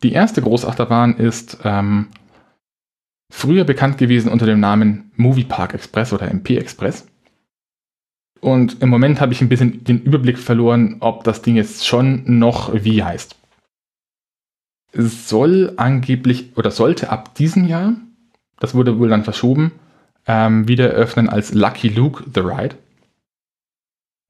[0.01, 2.07] Die erste Großachterbahn ist ähm,
[3.31, 7.07] früher bekannt gewesen unter dem Namen Movie Park Express oder MP Express.
[8.41, 12.23] Und im Moment habe ich ein bisschen den Überblick verloren, ob das Ding jetzt schon
[12.39, 13.35] noch wie heißt.
[14.91, 17.93] Es soll angeblich oder sollte ab diesem Jahr,
[18.59, 19.71] das wurde wohl dann verschoben,
[20.25, 22.75] ähm, wieder öffnen als Lucky Luke The Ride.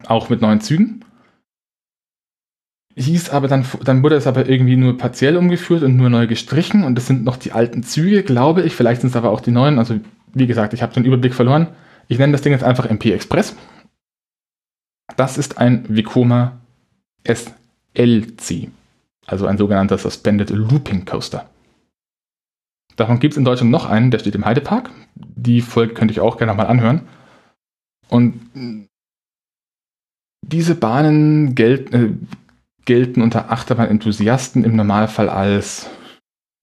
[0.05, 1.03] Auch mit neuen Zügen
[2.99, 6.83] hieß aber dann, dann wurde es aber irgendwie nur partiell umgeführt und nur neu gestrichen
[6.83, 8.75] und das sind noch die alten Züge, glaube ich.
[8.75, 9.79] Vielleicht sind es aber auch die neuen.
[9.79, 9.99] Also
[10.33, 11.67] wie gesagt, ich habe den Überblick verloren.
[12.07, 13.55] Ich nenne das Ding jetzt einfach MP Express.
[15.19, 16.61] Das ist ein Vekoma
[17.25, 18.69] SLC,
[19.27, 21.49] also ein sogenannter Suspended Looping Coaster.
[22.95, 24.91] Davon gibt es in Deutschland noch einen, der steht im Heidepark.
[25.15, 27.01] Die Folge könnte ich auch gerne nochmal anhören.
[28.07, 28.39] Und
[30.41, 32.13] diese Bahnen gelten, äh,
[32.85, 35.89] gelten unter Achterbahn-Enthusiasten im Normalfall als,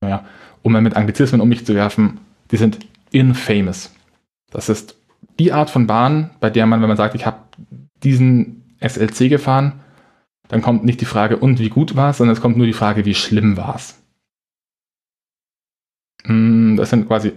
[0.00, 0.24] naja,
[0.62, 2.78] um mal mit Anglizismen um mich zu werfen, die sind
[3.10, 3.92] infamous.
[4.50, 4.96] Das ist
[5.38, 7.45] die Art von Bahn, bei der man, wenn man sagt, ich habe
[8.02, 9.80] diesen SLC gefahren,
[10.48, 12.72] dann kommt nicht die Frage, und wie gut war es, sondern es kommt nur die
[12.72, 14.02] Frage, wie schlimm war es.
[16.24, 17.32] Hm, das sind quasi,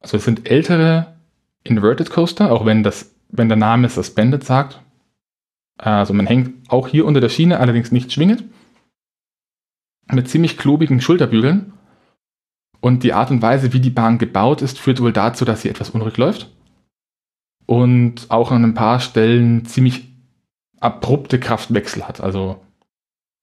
[0.00, 1.16] also es sind ältere
[1.64, 4.80] Inverted Coaster, auch wenn das, wenn der Name Suspended sagt,
[5.76, 8.44] also man hängt auch hier unter der Schiene, allerdings nicht schwingend.
[10.12, 11.72] Mit ziemlich klobigen Schulterbügeln.
[12.80, 15.68] Und die Art und Weise, wie die Bahn gebaut ist, führt wohl dazu, dass sie
[15.68, 16.50] etwas unruhig läuft.
[17.70, 20.08] Und auch an ein paar Stellen ziemlich
[20.80, 22.20] abrupte Kraftwechsel hat.
[22.20, 22.60] Also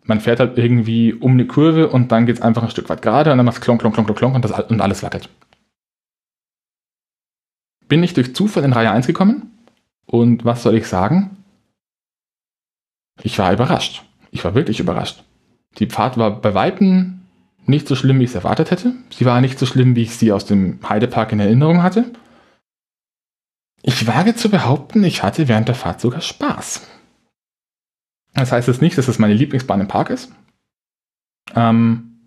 [0.03, 3.01] man fährt halt irgendwie um eine Kurve und dann geht es einfach ein Stück weit
[3.01, 5.29] gerade und dann macht es klonk, klonk, klonk, klonk und, das, und alles wackelt.
[7.87, 9.49] Bin ich durch Zufall in Reihe 1 gekommen
[10.05, 11.37] und was soll ich sagen?
[13.23, 14.03] Ich war überrascht.
[14.31, 15.23] Ich war wirklich überrascht.
[15.79, 17.21] Die Fahrt war bei Weitem
[17.65, 18.91] nicht so schlimm, wie ich es erwartet hätte.
[19.09, 22.11] Sie war nicht so schlimm, wie ich sie aus dem Heidepark in Erinnerung hatte.
[23.83, 26.87] Ich wage zu behaupten, ich hatte während der Fahrt sogar Spaß.
[28.33, 30.31] Das heißt jetzt nicht, dass es meine Lieblingsbahn im Park ist.
[31.55, 32.19] Ähm,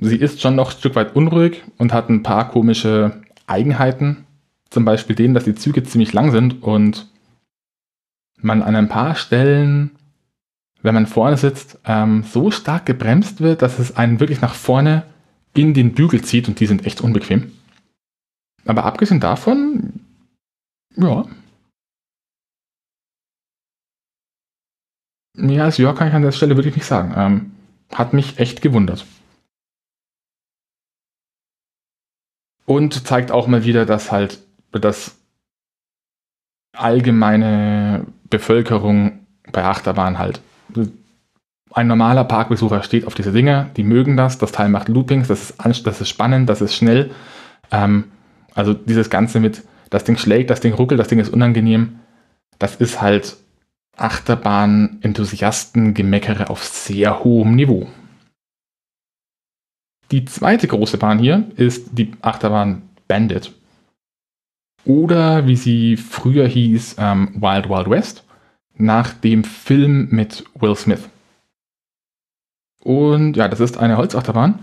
[0.00, 4.26] sie ist schon noch ein Stück weit unruhig und hat ein paar komische Eigenheiten.
[4.70, 7.08] Zum Beispiel den, dass die Züge ziemlich lang sind und
[8.40, 9.98] man an ein paar Stellen
[10.82, 15.04] wenn man vorne sitzt, ähm, so stark gebremst wird, dass es einen wirklich nach vorne
[15.54, 17.52] in den Bügel zieht und die sind echt unbequem.
[18.64, 19.97] Aber abgesehen davon,
[20.98, 21.24] ja.
[25.34, 27.14] Mehr als ja kann ich an der Stelle wirklich nicht sagen.
[27.16, 27.52] Ähm,
[27.92, 29.06] hat mich echt gewundert.
[32.66, 34.40] Und zeigt auch mal wieder, dass halt
[34.72, 35.16] das
[36.76, 40.42] allgemeine Bevölkerung bei Achterbahn halt
[41.72, 45.50] ein normaler Parkbesucher steht auf diese Dinge, die mögen das, das Teil macht Loopings, das
[45.50, 47.10] ist, das ist spannend, das ist schnell.
[47.70, 48.04] Ähm,
[48.54, 51.98] also dieses Ganze mit, das Ding schlägt, das Ding ruckelt, das Ding ist unangenehm,
[52.58, 53.36] das ist halt
[53.96, 57.88] Achterbahn-Enthusiasten-Gemeckere auf sehr hohem Niveau.
[60.10, 63.52] Die zweite große Bahn hier ist die Achterbahn Bandit.
[64.84, 68.24] Oder wie sie früher hieß, ähm, Wild Wild West
[68.74, 71.08] nach dem Film mit Will Smith.
[72.82, 74.60] Und ja, das ist eine Holzachterbahn.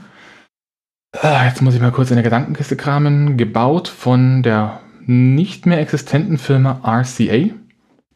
[1.21, 3.37] Ah, jetzt muss ich mal kurz in der Gedankenkiste kramen.
[3.37, 7.53] Gebaut von der nicht mehr existenten Firma RCA,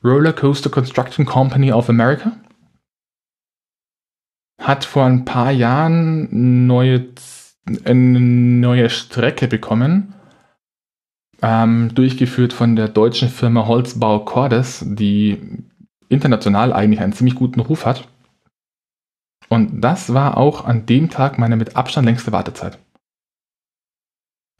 [0.03, 2.31] Roller Coaster Construction Company of America.
[4.61, 7.07] Hat vor ein paar Jahren neue,
[7.85, 10.13] eine neue Strecke bekommen.
[11.41, 15.37] Ähm, durchgeführt von der deutschen Firma Holzbau Cordes, die
[16.09, 18.07] international eigentlich einen ziemlich guten Ruf hat.
[19.47, 22.77] Und das war auch an dem Tag meine mit Abstand längste Wartezeit.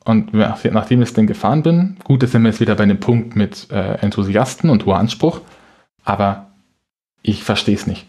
[0.06, 3.36] Und nachdem ich den gefahren bin, gut, jetzt sind wir jetzt wieder bei dem Punkt
[3.36, 5.42] mit äh, Enthusiasten und hoher Anspruch,
[6.04, 6.52] aber
[7.22, 8.08] ich verstehe es nicht.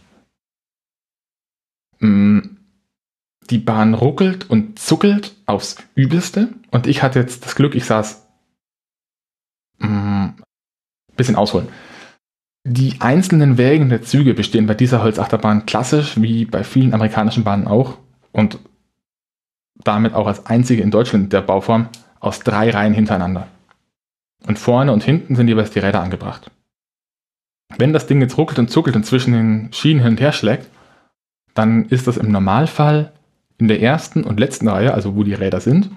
[1.99, 2.39] Mm,
[3.51, 8.27] die Bahn ruckelt und zuckelt aufs Übelste und ich hatte jetzt das Glück, ich saß
[9.81, 10.29] mm,
[11.17, 11.69] bisschen ausholen.
[12.65, 17.67] Die einzelnen Wägen der Züge bestehen bei dieser Holzachterbahn klassisch, wie bei vielen amerikanischen Bahnen
[17.67, 17.99] auch,
[18.33, 18.59] und
[19.85, 23.49] damit auch als einzige in Deutschland der Bauform, aus drei Reihen hintereinander.
[24.47, 26.51] Und vorne und hinten sind jeweils die Räder angebracht.
[27.77, 30.69] Wenn das Ding jetzt ruckelt und zuckelt und zwischen den Schienen hin und her schlägt,
[31.55, 33.13] dann ist das im Normalfall
[33.59, 35.91] in der ersten und letzten Reihe, also wo die Räder sind,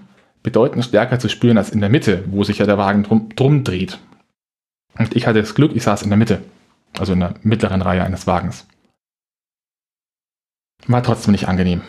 [0.44, 3.64] bedeutend stärker zu spüren als in der Mitte, wo sich ja der Wagen drum, drum
[3.64, 4.00] dreht.
[4.98, 6.44] Und ich hatte das Glück, ich saß in der Mitte,
[7.00, 8.68] also in der mittleren Reihe eines Wagens.
[10.86, 11.82] War trotzdem nicht angenehm.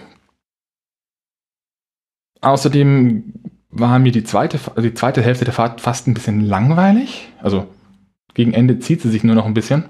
[2.45, 3.33] Außerdem
[3.71, 7.29] war mir die zweite, die zweite Hälfte der Fahrt fast ein bisschen langweilig.
[7.41, 7.67] Also
[8.35, 9.85] gegen Ende zieht sie sich nur noch ein bisschen.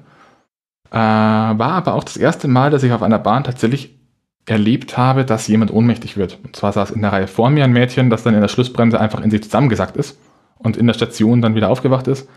[0.91, 3.99] Äh, war aber auch das erste Mal, dass ich auf einer Bahn tatsächlich
[4.47, 6.39] erlebt habe, dass jemand ohnmächtig wird.
[6.45, 9.01] Und zwar saß in der Reihe vor mir ein Mädchen, das dann in der Schlussbremse
[9.01, 10.19] einfach in sich zusammengesackt ist
[10.59, 12.29] und in der Station dann wieder aufgewacht ist.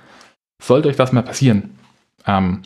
[0.61, 1.77] Sollte euch das mal passieren,
[2.25, 2.63] ähm,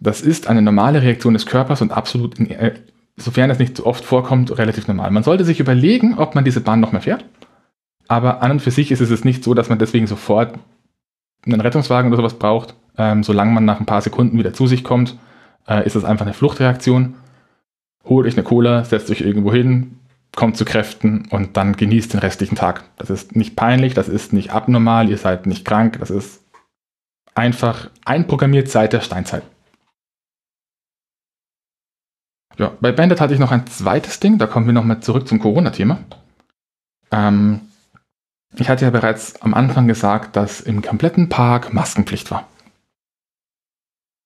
[0.00, 2.74] das ist eine normale Reaktion des Körpers und absolut, in, äh,
[3.16, 5.10] sofern es nicht so oft vorkommt, relativ normal.
[5.10, 7.24] Man sollte sich überlegen, ob man diese Bahn noch mehr fährt.
[8.08, 10.58] Aber an und für sich ist es nicht so, dass man deswegen sofort
[11.44, 12.74] einen Rettungswagen oder sowas braucht.
[12.98, 15.16] Ähm, solange man nach ein paar Sekunden wieder zu sich kommt,
[15.66, 17.14] äh, ist das einfach eine Fluchtreaktion.
[18.04, 19.98] Holt euch eine Cola, setzt euch irgendwo hin,
[20.34, 22.84] kommt zu Kräften und dann genießt den restlichen Tag.
[22.96, 26.42] Das ist nicht peinlich, das ist nicht abnormal, ihr seid nicht krank, das ist
[27.34, 29.42] einfach einprogrammiert seit der Steinzeit.
[32.58, 35.38] Ja, bei Bandit hatte ich noch ein zweites Ding, da kommen wir nochmal zurück zum
[35.40, 35.98] Corona-Thema.
[37.10, 37.60] Ähm,
[38.56, 42.48] ich hatte ja bereits am Anfang gesagt, dass im kompletten Park Maskenpflicht war.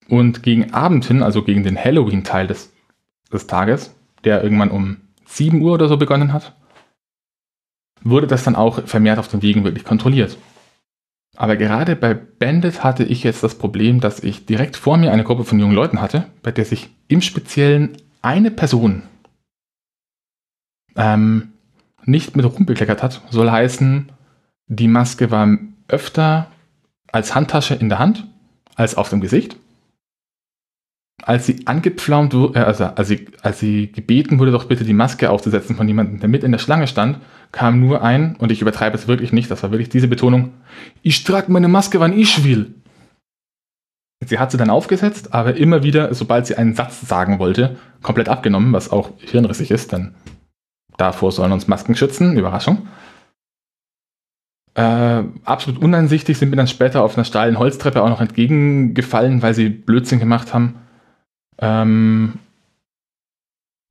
[0.09, 2.73] Und gegen Abend hin, also gegen den Halloween-Teil des,
[3.33, 6.55] des Tages, der irgendwann um 7 Uhr oder so begonnen hat,
[8.03, 10.37] wurde das dann auch vermehrt auf den Wegen wirklich kontrolliert.
[11.37, 15.25] Aber gerade bei Bandit hatte ich jetzt das Problem, dass ich direkt vor mir eine
[15.25, 19.03] Gruppe von jungen Leuten hatte, bei der sich im Speziellen eine Person
[20.97, 21.53] ähm,
[22.05, 24.11] nicht mit rumbekleckert hat, soll heißen,
[24.67, 25.59] die Maske war
[25.89, 26.51] öfter
[27.13, 28.27] als Handtasche in der Hand
[28.77, 29.57] als auf dem Gesicht.
[31.23, 34.95] Als sie angepflaumt wurde, äh, also als sie, als sie gebeten wurde, doch bitte die
[34.95, 37.19] Maske aufzusetzen von jemandem, der mit in der Schlange stand,
[37.53, 40.53] kam nur ein, und ich übertreibe es wirklich nicht, das war wirklich diese Betonung,
[41.03, 42.75] ich trage meine Maske, wann ich will.
[44.25, 48.29] Sie hat sie dann aufgesetzt, aber immer wieder, sobald sie einen Satz sagen wollte, komplett
[48.29, 50.15] abgenommen, was auch hirnrissig ist, denn
[50.99, 52.87] davor sollen uns Masken schützen, Überraschung.
[54.75, 59.55] Äh, absolut uneinsichtig sind mir dann später auf einer steilen Holztreppe auch noch entgegengefallen, weil
[59.55, 60.77] sie Blödsinn gemacht haben.
[61.59, 62.39] Ähm,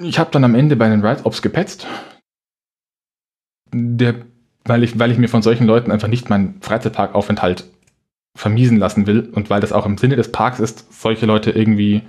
[0.01, 1.87] ich habe dann am Ende bei den Ride-Ops gepetzt.
[3.73, 4.15] Der,
[4.63, 7.65] weil, ich, weil ich mir von solchen Leuten einfach nicht meinen Freizeitparkaufenthalt
[8.39, 12.03] vermiesen lassen will und weil das auch im Sinne des Parks ist, solche Leute irgendwie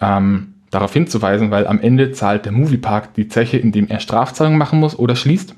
[0.00, 4.80] ähm, darauf hinzuweisen, weil am Ende zahlt der Moviepark die Zeche, indem er Strafzahlungen machen
[4.80, 5.54] muss oder schließt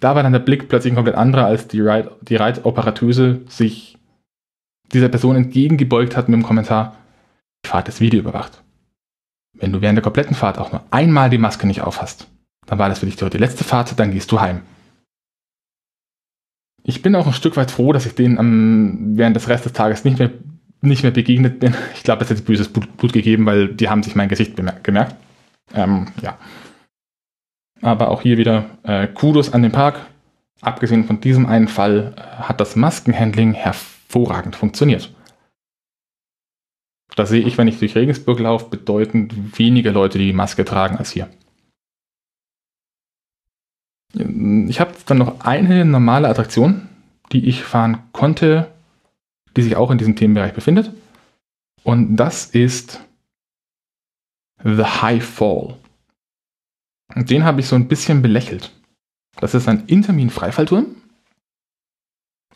[0.00, 3.98] da war dann der Blick plötzlich ein komplett anderer, als die Ride, die Ride-Operatöse sich
[4.92, 6.96] dieser Person entgegengebeugt hat mit dem Kommentar,
[7.64, 8.62] die Fahrt ist Video überwacht.
[9.54, 12.28] Wenn du während der kompletten Fahrt auch nur einmal die Maske nicht aufhast,
[12.66, 14.62] dann war das für dich die letzte Fahrt, dann gehst du heim.
[16.82, 19.78] Ich bin auch ein Stück weit froh, dass ich denen am, während des Restes des
[19.78, 20.30] Tages nicht mehr,
[20.80, 21.74] nicht mehr begegnet bin.
[21.94, 25.16] Ich glaube, es hätte böses Blut, Blut, gegeben, weil die haben sich mein Gesicht gemerkt.
[25.74, 26.38] Ähm, ja.
[27.82, 30.06] Aber auch hier wieder äh, Kudos an den Park.
[30.60, 35.12] Abgesehen von diesem einen Fall äh, hat das Maskenhandling hervorragend funktioniert.
[37.14, 40.96] Da sehe ich, wenn ich durch Regensburg laufe, bedeutend weniger Leute, die die Maske tragen
[40.96, 41.28] als hier.
[44.14, 46.88] Ich habe dann noch eine normale Attraktion,
[47.32, 48.70] die ich fahren konnte,
[49.56, 50.92] die sich auch in diesem Themenbereich befindet.
[51.84, 53.00] Und das ist
[54.64, 55.76] The High Fall.
[57.14, 58.72] Den habe ich so ein bisschen belächelt.
[59.40, 60.86] Das ist ein Intermin-Freifallturm.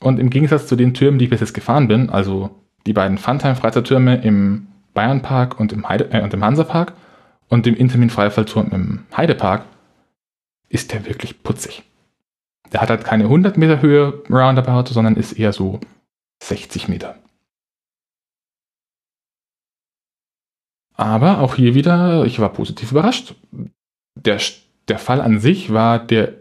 [0.01, 2.51] Und im Gegensatz zu den Türmen, die ich bis jetzt gefahren bin, also
[2.87, 6.95] die beiden Funtime-Freizeittürme im Bayernpark und im, Heide, äh, und im Hansapark
[7.49, 9.65] und dem Intermin-Freifallturm im Heidepark,
[10.73, 11.83] ist der wirklich putzig.
[12.73, 15.81] Der hat halt keine 100 Meter Höhe roundabout, sondern ist eher so
[16.43, 17.19] 60 Meter.
[20.95, 23.35] Aber auch hier wieder, ich war positiv überrascht
[24.15, 24.41] der,
[24.89, 26.35] der Fall an sich war der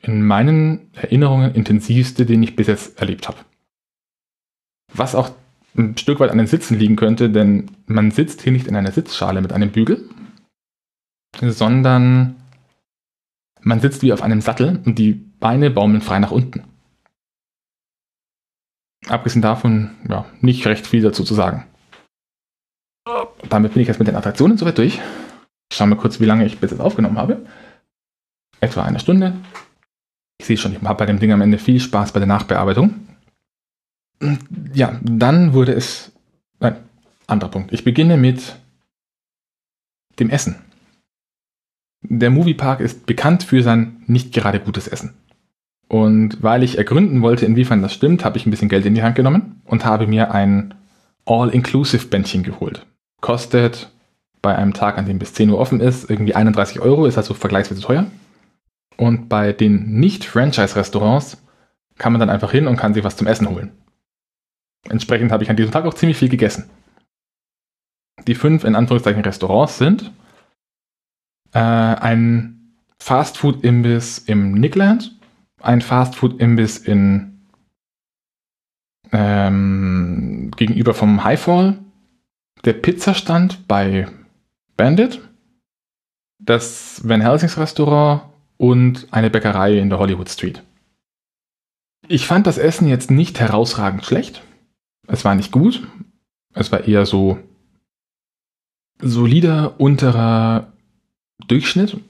[0.00, 3.38] in meinen Erinnerungen intensivste, den ich bis jetzt erlebt habe.
[4.92, 5.30] Was auch
[5.76, 8.92] ein Stück weit an den Sitzen liegen könnte, denn man sitzt hier nicht in einer
[8.92, 10.08] Sitzschale mit einem Bügel,
[11.40, 12.36] sondern
[13.64, 16.64] man sitzt wie auf einem Sattel und die Beine baumeln frei nach unten.
[19.06, 21.66] abgesehen davon, ja, nicht recht viel dazu zu sagen.
[23.50, 24.98] Damit bin ich jetzt mit den Attraktionen soweit durch.
[25.70, 27.44] Ich schaue mal kurz, wie lange ich bis jetzt aufgenommen habe.
[28.60, 29.34] Etwa eine Stunde.
[30.38, 33.06] Ich sehe schon, ich habe bei dem Ding am Ende viel Spaß bei der Nachbearbeitung.
[34.72, 36.12] Ja, dann wurde es.
[36.60, 36.76] Nein,
[37.26, 37.72] anderer Punkt.
[37.72, 38.56] Ich beginne mit
[40.18, 40.56] dem Essen.
[42.06, 45.14] Der Moviepark ist bekannt für sein nicht gerade gutes Essen.
[45.88, 49.02] Und weil ich ergründen wollte, inwiefern das stimmt, habe ich ein bisschen Geld in die
[49.02, 50.74] Hand genommen und habe mir ein
[51.24, 52.84] All-Inclusive-Bändchen geholt.
[53.20, 53.90] Kostet
[54.42, 57.32] bei einem Tag, an dem bis 10 Uhr offen ist, irgendwie 31 Euro, ist also
[57.32, 58.06] vergleichsweise teuer.
[58.98, 61.42] Und bei den Nicht-Franchise-Restaurants
[61.96, 63.72] kann man dann einfach hin und kann sich was zum Essen holen.
[64.88, 66.68] Entsprechend habe ich an diesem Tag auch ziemlich viel gegessen.
[68.26, 70.12] Die fünf in Anführungszeichen Restaurants sind
[71.54, 75.18] äh, ein Fastfood-Imbiss im Nickland,
[75.60, 77.46] ein Fastfood-Imbiss in
[79.12, 81.78] ähm, gegenüber vom Highfall,
[82.64, 84.08] der Pizzastand bei
[84.76, 85.20] Bandit,
[86.38, 88.22] das Van Helsings Restaurant
[88.56, 90.62] und eine Bäckerei in der Hollywood Street.
[92.08, 94.42] Ich fand das Essen jetzt nicht herausragend schlecht.
[95.06, 95.86] Es war nicht gut.
[96.52, 97.38] Es war eher so
[99.00, 100.73] solider unterer
[101.46, 102.00] Durchschnitt.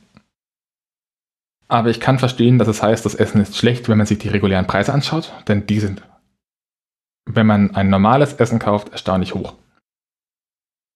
[1.69, 4.29] Aber ich kann verstehen, dass es heißt, das Essen ist schlecht, wenn man sich die
[4.29, 6.03] regulären Preise anschaut, denn die sind,
[7.25, 9.55] wenn man ein normales Essen kauft, erstaunlich hoch.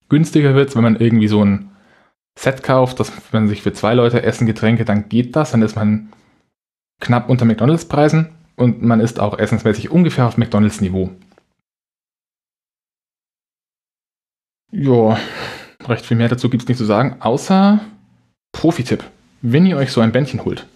[0.08, 1.70] Günstiger wird es, wenn man irgendwie so ein
[2.38, 5.74] Set kauft, dass man sich für zwei Leute essen, Getränke, dann geht das, dann ist
[5.74, 6.12] man
[7.00, 11.10] knapp unter McDonalds-Preisen und man ist auch essensmäßig ungefähr auf McDonalds-Niveau.
[14.70, 15.18] Ja,
[15.86, 17.80] recht viel mehr dazu gibt es nicht zu sagen, außer
[18.52, 19.04] Profi-Tipp.
[19.42, 20.66] Wenn ihr euch so ein Bändchen holt,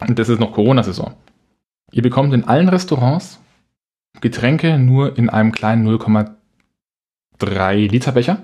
[0.00, 1.14] und das ist noch Corona-Saison,
[1.92, 3.40] ihr bekommt in allen Restaurants
[4.20, 8.42] Getränke nur in einem kleinen 0,3 Liter Becher.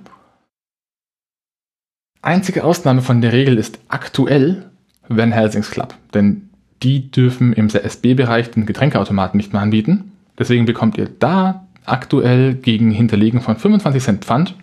[2.22, 4.70] Einzige Ausnahme von der Regel ist aktuell
[5.08, 6.48] Van Helsings Club, denn
[6.82, 10.12] die dürfen im SB-Bereich den Getränkeautomaten nicht mehr anbieten.
[10.38, 14.54] Deswegen bekommt ihr da aktuell gegen Hinterlegen von 25 Cent Pfand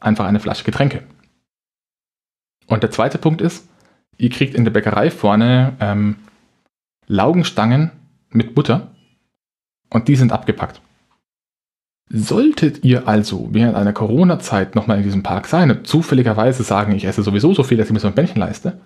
[0.00, 1.02] einfach eine Flasche Getränke.
[2.68, 3.66] Und der zweite Punkt ist,
[4.18, 6.16] ihr kriegt in der Bäckerei vorne ähm,
[7.06, 7.90] Laugenstangen
[8.30, 8.92] mit Butter
[9.90, 10.80] und die sind abgepackt.
[12.10, 17.04] Solltet ihr also während einer Corona-Zeit nochmal in diesem Park sein und zufälligerweise sagen, ich
[17.04, 18.80] esse sowieso so viel, dass ich mir so ein Bändchen leiste,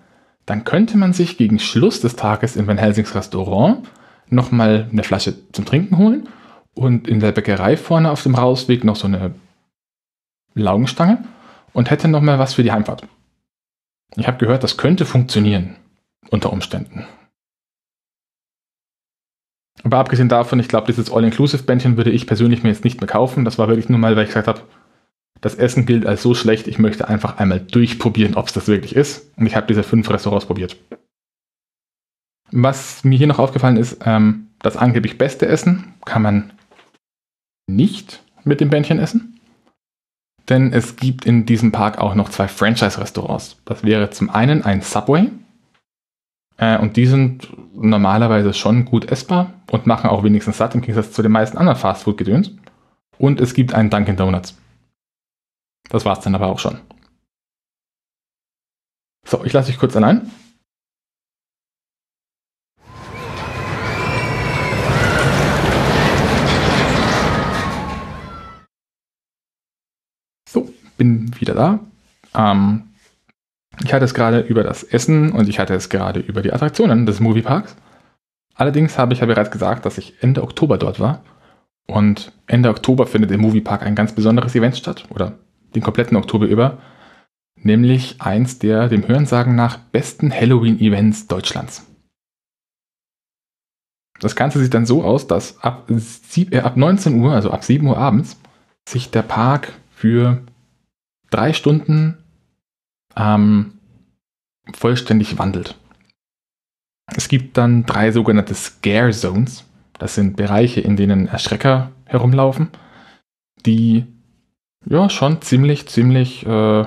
[0.47, 3.89] dann könnte man sich gegen Schluss des Tages in Van Helsings Restaurant
[4.29, 6.29] nochmal eine Flasche zum Trinken holen
[6.75, 9.35] und in der Bäckerei vorne auf dem Rausweg noch so eine
[10.55, 11.25] Laugenstange
[11.73, 13.07] und hätte nochmal was für die Heimfahrt.
[14.17, 15.77] Ich habe gehört, das könnte funktionieren
[16.31, 17.07] unter Umständen.
[19.85, 23.45] Aber abgesehen davon, ich glaube, dieses All-Inclusive-Bändchen würde ich persönlich mir jetzt nicht mehr kaufen.
[23.45, 24.63] Das war wirklich nur mal, weil ich gesagt habe,
[25.41, 28.95] das Essen gilt als so schlecht, ich möchte einfach einmal durchprobieren, ob es das wirklich
[28.95, 29.33] ist.
[29.37, 30.77] Und ich habe diese fünf Restaurants probiert.
[32.53, 36.53] Was mir hier noch aufgefallen ist, ähm, das angeblich beste Essen kann man
[37.67, 39.32] nicht mit dem Bändchen essen.
[40.49, 43.57] Denn es gibt in diesem Park auch noch zwei Franchise-Restaurants.
[43.65, 45.31] Das wäre zum einen ein Subway.
[46.57, 51.13] Äh, und die sind normalerweise schon gut essbar und machen auch wenigstens satt im Gegensatz
[51.13, 52.51] zu den meisten anderen Fastfood-Gedöns.
[53.19, 54.59] Und es gibt einen Dunkin' Donuts.
[55.89, 56.79] Das war's dann aber auch schon.
[59.25, 60.31] So, ich lasse dich kurz allein.
[71.03, 71.81] Bin wieder da.
[72.35, 72.85] Ähm,
[73.83, 77.07] ich hatte es gerade über das Essen und ich hatte es gerade über die Attraktionen
[77.07, 77.75] des Movieparks.
[78.55, 81.25] Allerdings habe ich ja bereits gesagt, dass ich Ende Oktober dort war.
[81.89, 85.07] Und Ende Oktober findet im Moviepark ein ganz besonderes Event statt.
[85.09, 85.39] Oder
[85.75, 86.79] den kompletten Oktober über,
[87.57, 91.85] nämlich eins der dem Hörensagen nach besten Halloween-Events Deutschlands.
[94.21, 95.91] Das Ganze sieht dann so aus, dass ab,
[96.37, 98.39] äh, ab 19 Uhr, also ab 7 Uhr abends,
[98.89, 100.43] sich der Park für
[101.33, 102.19] drei Stunden
[103.17, 103.79] ähm,
[104.75, 105.77] vollständig wandelt.
[107.15, 109.65] Es gibt dann drei sogenannte Scare Zones.
[109.99, 112.71] Das sind Bereiche, in denen Erschrecker herumlaufen,
[113.67, 114.07] die
[114.87, 116.85] ja, schon ziemlich, ziemlich äh,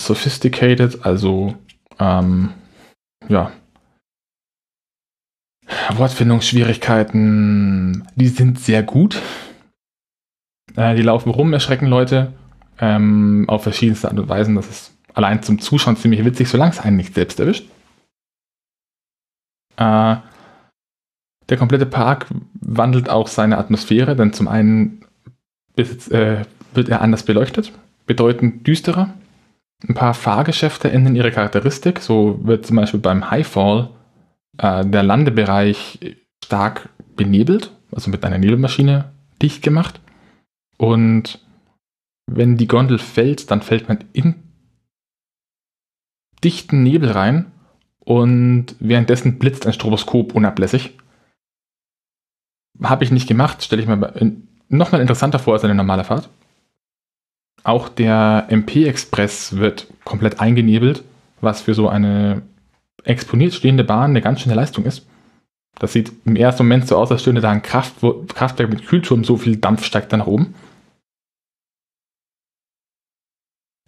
[0.00, 1.54] sophisticated, also
[1.98, 2.54] ähm,
[3.28, 3.52] ja,
[5.94, 9.20] Wortfindungsschwierigkeiten, die sind sehr gut.
[10.76, 12.32] Äh, die laufen rum, erschrecken Leute
[12.80, 14.54] ähm, auf verschiedenste Art und Weisen.
[14.54, 17.68] Das ist allein zum Zuschauen ziemlich witzig, solange es einen nicht selbst erwischt.
[19.76, 20.16] Äh,
[21.48, 25.04] Der komplette Park wandelt auch seine Atmosphäre, denn zum einen
[25.76, 27.72] besitzt, äh, wird er anders beleuchtet,
[28.06, 29.12] bedeutend düsterer.
[29.86, 32.00] Ein paar Fahrgeschäfte ändern ihre Charakteristik.
[32.00, 33.90] So wird zum Beispiel beim Highfall
[34.56, 35.98] äh, der Landebereich
[36.42, 39.12] stark benebelt, also mit einer Nebelmaschine
[39.42, 40.00] dicht gemacht.
[40.78, 41.43] Und
[42.26, 44.42] wenn die Gondel fällt, dann fällt man in
[46.42, 47.52] dichten Nebel rein
[48.00, 50.98] und währenddessen blitzt ein Stroboskop unablässig.
[52.82, 54.12] Habe ich nicht gemacht, stelle ich mir
[54.68, 56.28] nochmal interessanter vor als eine normale Fahrt.
[57.62, 61.02] Auch der MP-Express wird komplett eingenebelt,
[61.40, 62.42] was für so eine
[63.04, 65.06] exponiert stehende Bahn eine ganz schöne Leistung ist.
[65.78, 67.96] Das sieht im ersten Moment so aus, als stünde da ein Kraft
[68.34, 70.54] Kraftwerk mit Kühlturm, so viel Dampf steigt da nach oben.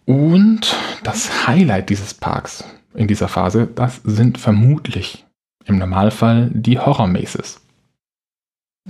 [0.07, 5.25] Und das Highlight dieses Parks in dieser Phase, das sind vermutlich
[5.65, 7.59] im Normalfall die Horror Mazes.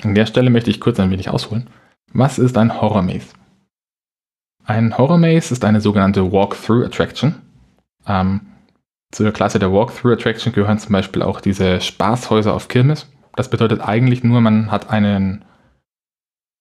[0.04, 1.72] An der Stelle möchte ich kurz ein wenig ausholen.
[2.14, 3.34] Was ist ein Horror Maze?
[4.64, 7.42] Ein Horror Maze ist eine sogenannte Walk-Through Attraction.
[8.06, 8.42] Ähm,
[9.12, 13.12] zur Klasse der Walk-Through Attraction gehören zum Beispiel auch diese Spaßhäuser auf Kirmes.
[13.36, 15.46] Das bedeutet eigentlich nur, man hat einen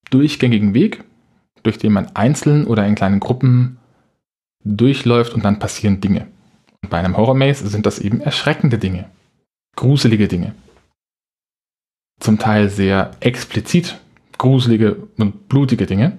[0.08, 1.04] durchgängigen Weg,
[1.62, 3.75] durch den man einzeln oder in kleinen Gruppen
[4.66, 6.26] durchläuft und dann passieren Dinge.
[6.82, 9.10] Und bei einem Horror Maze sind das eben erschreckende Dinge,
[9.76, 10.54] gruselige Dinge.
[12.20, 13.98] Zum Teil sehr explizit
[14.38, 16.18] gruselige und blutige Dinge.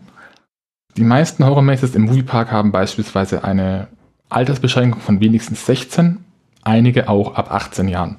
[0.96, 3.88] Die meisten Horror Mazes im Moviepark haben beispielsweise eine
[4.30, 6.18] Altersbeschränkung von wenigstens 16,
[6.64, 8.18] einige auch ab 18 Jahren.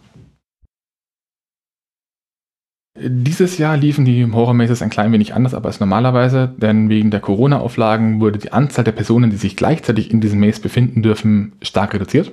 [3.00, 7.10] Dieses Jahr liefen die Horror Mazes ein klein wenig anders ab als normalerweise, denn wegen
[7.10, 11.52] der Corona-Auflagen wurde die Anzahl der Personen, die sich gleichzeitig in diesem Maze befinden dürfen,
[11.62, 12.32] stark reduziert.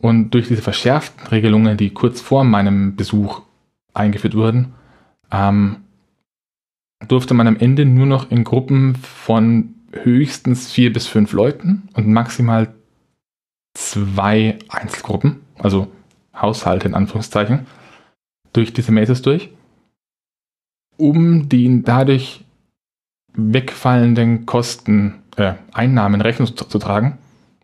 [0.00, 3.42] Und durch diese verschärften Regelungen, die kurz vor meinem Besuch
[3.94, 4.72] eingeführt wurden,
[5.30, 5.76] ähm,
[7.06, 12.08] durfte man am Ende nur noch in Gruppen von höchstens vier bis fünf Leuten und
[12.08, 12.74] maximal
[13.74, 15.88] zwei Einzelgruppen, also
[16.34, 17.66] Haushalte in Anführungszeichen,
[18.52, 19.50] durch diese Mazes durch,
[20.96, 22.44] um den dadurch
[23.32, 27.18] wegfallenden Kosten, äh, Einnahmen Rechnung zu, zu, tragen,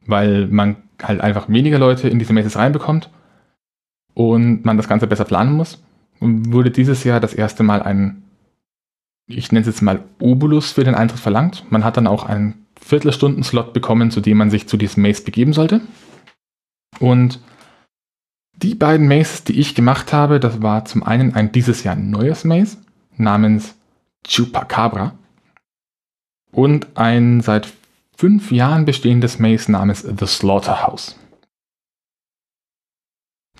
[0.06, 3.10] weil man halt einfach weniger Leute in diese Mazes reinbekommt
[4.14, 5.82] und man das Ganze besser planen muss.
[6.18, 8.22] Und wurde dieses Jahr das erste Mal ein
[9.26, 11.64] ich nenne es jetzt mal Obolus für den Eintritt verlangt.
[11.70, 15.52] Man hat dann auch einen Viertelstunden-Slot bekommen, zu dem man sich zu diesem Maze begeben
[15.52, 15.80] sollte.
[17.00, 17.40] Und
[18.56, 22.44] die beiden Mazes, die ich gemacht habe, das war zum einen ein dieses Jahr neues
[22.44, 22.78] Maze
[23.16, 23.74] namens
[24.26, 25.16] Chupacabra
[26.52, 27.72] und ein seit
[28.16, 31.16] fünf Jahren bestehendes Maze namens The Slaughterhouse.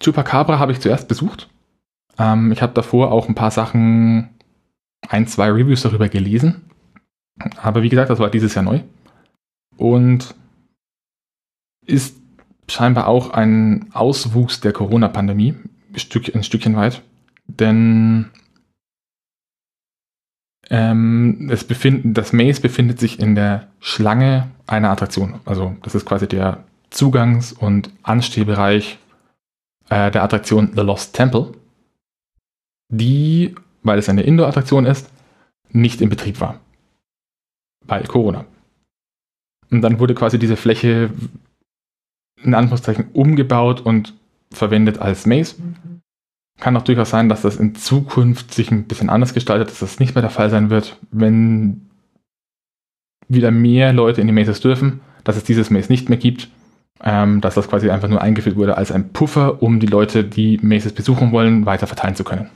[0.01, 1.49] Chupacabra habe ich zuerst besucht.
[2.18, 4.30] Ähm, ich habe davor auch ein paar Sachen
[5.09, 6.70] ein, zwei Reviews darüber gelesen.
[7.57, 8.80] Aber wie gesagt, das war dieses Jahr neu.
[9.76, 10.34] Und
[11.84, 12.16] ist
[12.69, 15.55] scheinbar auch ein Auswuchs der Corona-Pandemie,
[15.93, 17.03] ein Stückchen weit.
[17.47, 18.31] Denn
[20.69, 25.41] ähm, es befinden, das Maze befindet sich in der Schlange einer Attraktion.
[25.45, 28.99] Also das ist quasi der Zugangs- und Anstehbereich
[29.89, 31.53] äh, der Attraktion The Lost Temple,
[32.89, 33.55] die
[33.87, 35.11] weil es eine Indoor-Attraktion ist,
[35.71, 36.61] nicht in Betrieb war.
[37.85, 38.45] Weil Corona.
[39.71, 41.11] Und dann wurde quasi diese Fläche
[42.43, 44.14] in Anführungszeichen umgebaut und
[44.51, 45.57] verwendet als Maze.
[46.59, 50.01] Kann auch durchaus sein, dass das in Zukunft sich ein bisschen anders gestaltet, dass das
[50.01, 51.91] nicht mehr der Fall sein wird, wenn
[53.28, 56.49] wieder mehr Leute in die Mazes dürfen, dass es dieses Maze nicht mehr gibt,
[57.03, 60.59] ähm, dass das quasi einfach nur eingeführt wurde als ein Puffer, um die Leute, die
[60.62, 62.51] Mazes besuchen wollen, weiter verteilen zu können.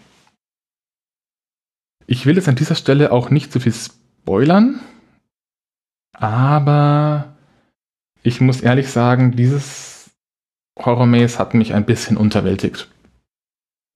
[2.06, 4.80] Ich will jetzt an dieser Stelle auch nicht zu viel spoilern,
[6.12, 7.36] aber
[8.22, 10.10] ich muss ehrlich sagen, dieses
[10.78, 12.88] Horror Maze hat mich ein bisschen unterwältigt.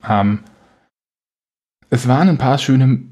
[0.06, 0.40] Ähm,
[1.90, 3.02] es waren ein paar schöne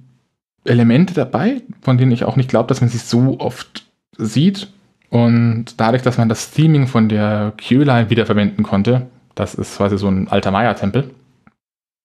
[0.64, 3.86] Elemente dabei, von denen ich auch nicht glaube, dass man sie so oft
[4.16, 4.72] sieht.
[5.10, 10.08] Und dadurch, dass man das Theming von der Q-Line wiederverwenden konnte, das ist quasi so
[10.08, 11.10] ein alter Maya-Tempel,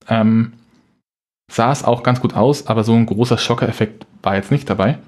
[0.09, 0.53] ähm,
[1.49, 4.99] sah es auch ganz gut aus, aber so ein großer Schocker-Effekt war jetzt nicht dabei.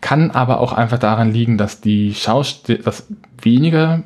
[0.00, 3.06] Kann aber auch einfach daran liegen, dass die Schauspieler, dass
[3.40, 4.02] weniger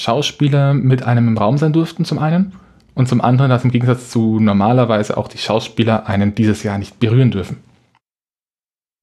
[0.00, 2.52] Schauspieler mit einem im Raum sein durften, zum einen.
[2.94, 7.00] Und zum anderen, dass im Gegensatz zu normalerweise auch die Schauspieler einen dieses Jahr nicht
[7.00, 7.56] berühren dürfen.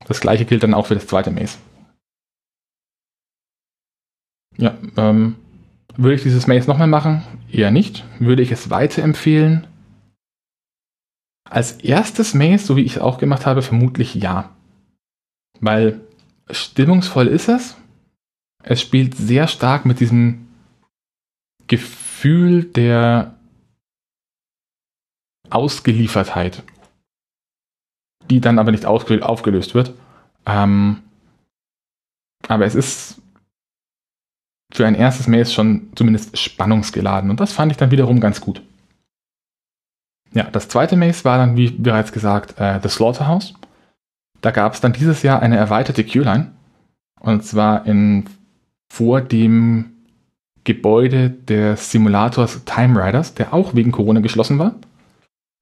[0.06, 1.58] Das gleiche gilt dann auch für das zweite Maze.
[4.58, 5.36] Ja, ähm,
[5.96, 7.24] würde ich dieses Maze nochmal machen?
[7.52, 8.06] Eher nicht.
[8.20, 9.68] Würde ich es weiterempfehlen?
[11.50, 14.52] Als erstes Maze, so wie ich es auch gemacht habe, vermutlich ja.
[15.60, 16.00] Weil
[16.54, 17.78] stimmungsvoll ist es.
[18.64, 20.48] Es spielt sehr stark mit diesem
[21.68, 23.36] Gefühl der
[25.50, 26.64] Ausgeliefertheit,
[28.30, 29.94] die dann aber nicht aufgelöst wird.
[30.46, 31.02] Ähm,
[32.48, 33.22] aber es ist
[34.74, 38.62] für ein erstes Maze schon zumindest spannungsgeladen und das fand ich dann wiederum ganz gut.
[40.34, 43.54] Ja, das zweite Maze war dann, wie bereits gesagt, äh, The Slaughterhouse.
[44.42, 46.52] Da gab es dann dieses Jahr eine erweiterte Queueline
[47.20, 48.26] und zwar in
[48.92, 49.92] vor dem
[50.64, 54.76] Gebäude des Simulators Time Riders, der auch wegen Corona geschlossen war.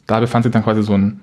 [0.07, 1.21] Da befand sich dann quasi so ein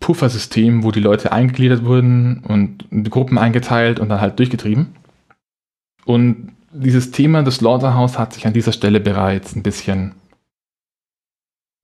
[0.00, 4.94] Puffersystem, wo die Leute eingegliedert wurden und in Gruppen eingeteilt und dann halt durchgetrieben.
[6.04, 10.14] Und dieses Thema des Slaughterhouse hat sich an dieser Stelle bereits ein bisschen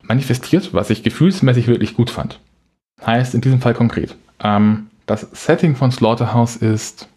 [0.02, 2.38] manifestiert, was ich gefühlsmäßig wirklich gut fand.
[3.04, 7.08] Heißt in diesem Fall konkret, ähm, das Setting von Slaughterhouse ist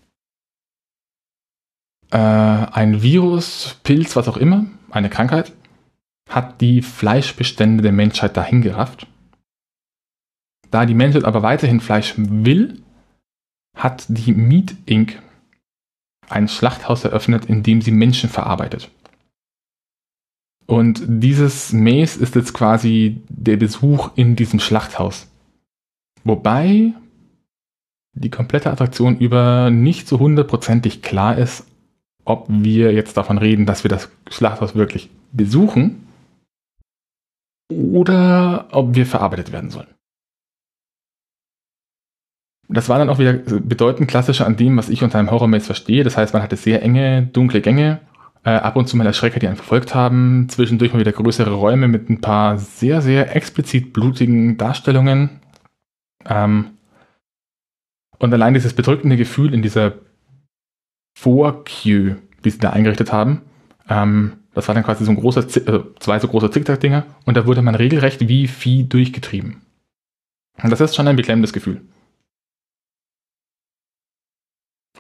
[2.12, 5.54] äh, ein Virus, Pilz, was auch immer, eine Krankheit,
[6.30, 9.08] hat die Fleischbestände der Menschheit dahingerafft.
[10.72, 12.82] Da die Menschheit aber weiterhin Fleisch will,
[13.76, 15.22] hat die Meat Inc.
[16.28, 18.90] ein Schlachthaus eröffnet, in dem sie Menschen verarbeitet.
[20.66, 25.28] Und dieses Maze ist jetzt quasi der Besuch in diesem Schlachthaus.
[26.26, 26.94] Wobei
[28.14, 31.68] die komplette Attraktion über nicht so hundertprozentig klar ist,
[32.26, 36.08] ob wir jetzt davon reden, dass wir das Schlachthaus wirklich besuchen
[37.72, 39.88] oder ob wir verarbeitet werden sollen.
[42.68, 46.04] Das war dann auch wieder bedeutend klassischer an dem, was ich unter einem Horror-Maze verstehe.
[46.04, 48.00] Das heißt, man hatte sehr enge, dunkle Gänge,
[48.44, 51.88] äh, ab und zu mal Erschrecker, die einen verfolgt haben, zwischendurch mal wieder größere Räume
[51.88, 55.42] mit ein paar sehr, sehr explizit blutigen Darstellungen.
[56.26, 56.78] Ähm,
[58.18, 59.94] und allein dieses bedrückende Gefühl in dieser
[61.18, 63.42] vor-Queue, die sie da eingerichtet haben.
[63.90, 67.46] Ähm, das war dann quasi so ein großer, äh, zwei so große Zickzack-Dinger und da
[67.46, 69.62] wurde man regelrecht wie Vieh durchgetrieben.
[70.62, 71.82] Und das ist schon ein beklemmendes Gefühl.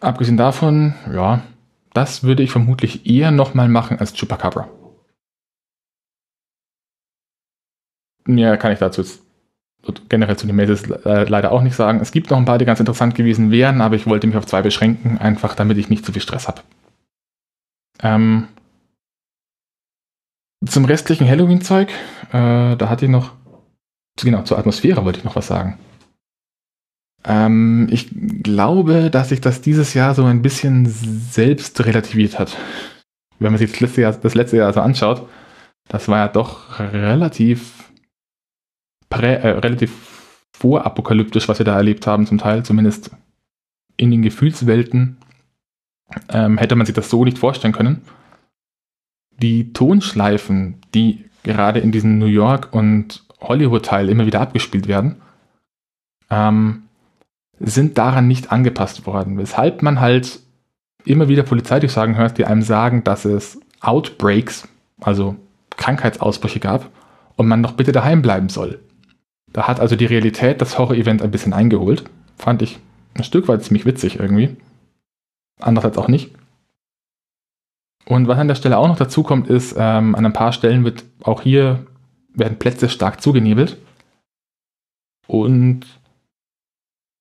[0.01, 1.41] Abgesehen davon, ja,
[1.93, 4.69] das würde ich vermutlich eher nochmal machen als Chupacabra.
[8.26, 9.24] Mehr kann ich dazu jetzt
[10.09, 11.99] generell zu den Mazes äh, leider auch nicht sagen.
[12.01, 14.45] Es gibt noch ein paar, die ganz interessant gewesen wären, aber ich wollte mich auf
[14.45, 16.61] zwei beschränken, einfach damit ich nicht zu viel Stress habe.
[18.01, 18.47] Ähm,
[20.65, 21.89] zum restlichen Halloween-Zeug,
[22.31, 23.33] äh, da hatte ich noch,
[24.21, 25.77] genau, zur Atmosphäre wollte ich noch was sagen.
[27.23, 28.09] Ähm, ich
[28.43, 32.55] glaube, dass sich das dieses Jahr so ein bisschen selbst relativiert hat.
[33.39, 35.27] Wenn man sich das letzte Jahr, das letzte Jahr so anschaut,
[35.88, 37.84] das war ja doch relativ
[39.09, 39.91] prä, äh, relativ
[40.53, 43.11] vorapokalyptisch, was wir da erlebt haben, zum Teil, zumindest
[43.97, 45.17] in den Gefühlswelten,
[46.29, 48.01] ähm, hätte man sich das so nicht vorstellen können.
[49.37, 55.21] Die Tonschleifen, die gerade in diesem New York und Hollywood-Teil immer wieder abgespielt werden,
[56.29, 56.83] ähm,
[57.59, 60.39] sind daran nicht angepasst worden, weshalb man halt
[61.05, 64.67] immer wieder Polizeidurchsagen hört, die einem sagen, dass es Outbreaks,
[65.01, 65.36] also
[65.77, 66.89] Krankheitsausbrüche gab
[67.36, 68.79] und man doch bitte daheim bleiben soll.
[69.55, 72.03] Da hat also die Realität das Horror-Event ein bisschen eingeholt.
[72.37, 72.77] Fand ich
[73.13, 74.57] ein Stück weit ziemlich witzig irgendwie.
[75.61, 76.32] Andererseits auch nicht.
[78.03, 80.83] Und was an der Stelle auch noch dazu kommt, ist, ähm, an ein paar Stellen
[80.83, 81.87] wird auch hier
[82.33, 83.77] werden Plätze stark zugenebelt.
[85.25, 85.86] Und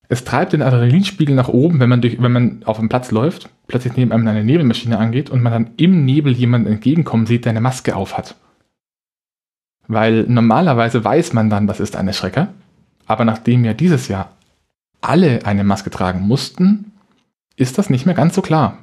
[0.09, 3.49] es treibt den Adrenalinspiegel nach oben, wenn man, durch, wenn man auf dem Platz läuft,
[3.69, 7.51] plötzlich neben einem eine Nebelmaschine angeht und man dann im Nebel jemanden entgegenkommen sieht, der
[7.51, 8.35] eine Maske auf hat.
[9.87, 12.49] Weil normalerweise weiß man dann, das ist eine Schrecker.
[13.07, 14.33] Aber nachdem ja dieses Jahr
[15.01, 16.93] alle eine Maske tragen mussten,
[17.57, 18.79] ist das nicht mehr ganz so klar.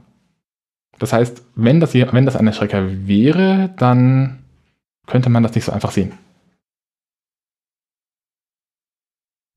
[1.00, 4.44] Das heißt, wenn das, wenn das eine Schrecker wäre, dann
[5.08, 6.14] könnte man das nicht so einfach sehen.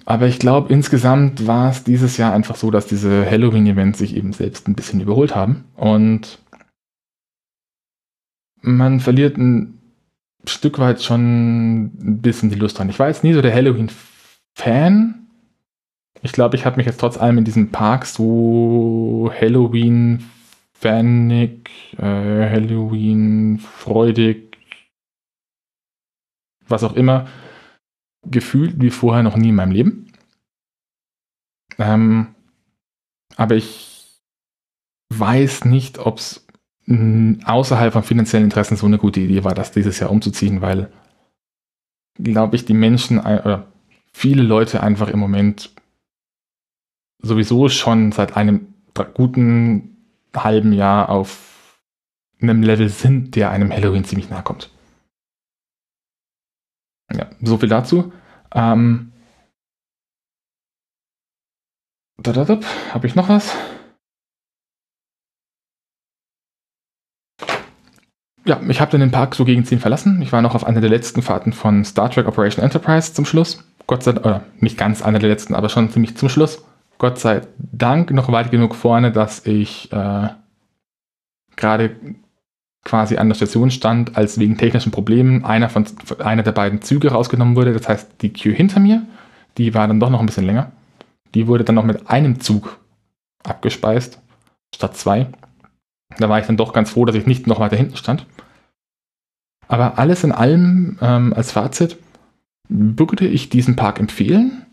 [0.07, 4.33] Aber ich glaube, insgesamt war es dieses Jahr einfach so, dass diese Halloween-Events sich eben
[4.33, 5.65] selbst ein bisschen überholt haben.
[5.77, 6.39] Und
[8.61, 9.79] man verliert ein
[10.47, 12.89] Stück weit schon ein bisschen die Lust dran.
[12.89, 15.27] Ich war jetzt nie so der Halloween-Fan.
[16.23, 24.57] Ich glaube, ich habe mich jetzt trotz allem in diesem Park so Halloween-fanig, äh, Halloween-freudig,
[26.67, 27.29] was auch immer,
[28.27, 30.13] gefühlt wie vorher noch nie in meinem Leben.
[31.79, 32.35] Ähm,
[33.37, 34.21] aber ich
[35.13, 36.44] weiß nicht, ob es
[36.87, 40.93] außerhalb von finanziellen Interessen so eine gute Idee war, das dieses Jahr umzuziehen, weil
[42.19, 43.67] glaube ich, die Menschen oder
[44.13, 45.71] viele Leute einfach im Moment
[47.23, 48.75] sowieso schon seit einem
[49.15, 49.97] guten
[50.37, 51.81] halben Jahr auf
[52.41, 54.71] einem Level sind, der einem Halloween ziemlich nahe kommt.
[57.13, 58.13] Ja, so viel dazu.
[58.53, 59.13] Ähm,
[62.93, 63.57] Habe ich noch was?
[68.47, 70.21] Ja, ich habe dann den Park so gegen 10 verlassen.
[70.21, 73.65] Ich war noch auf einer der letzten Fahrten von Star Trek Operation Enterprise zum Schluss.
[73.87, 76.65] Gott sei Dank, oder nicht ganz einer der letzten, aber schon ziemlich zum Schluss.
[76.99, 80.29] Gott sei Dank noch weit genug vorne, dass ich äh,
[81.57, 81.97] gerade
[82.85, 85.87] quasi an der Station stand, als wegen technischen Problemen einer von
[86.19, 87.73] einer der beiden Züge rausgenommen wurde.
[87.73, 89.03] Das heißt, die Queue hinter mir,
[89.57, 90.71] die war dann doch noch ein bisschen länger.
[91.35, 92.79] Die wurde dann noch mit einem Zug
[93.43, 94.21] abgespeist,
[94.75, 95.29] statt zwei.
[96.19, 98.27] Da war ich dann doch ganz froh, dass ich nicht noch weiter hinten stand.
[99.67, 101.99] Aber alles in allem ähm, als Fazit
[102.69, 104.67] würde ich diesen Park empfehlen.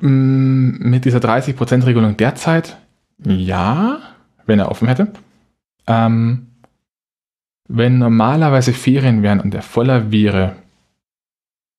[0.00, 2.78] Mm, mit dieser 30%-Regelung derzeit
[3.24, 4.00] ja,
[4.46, 5.12] wenn er offen hätte.
[5.86, 6.46] Ähm,
[7.68, 10.56] wenn normalerweise Ferien wären und er voller wäre,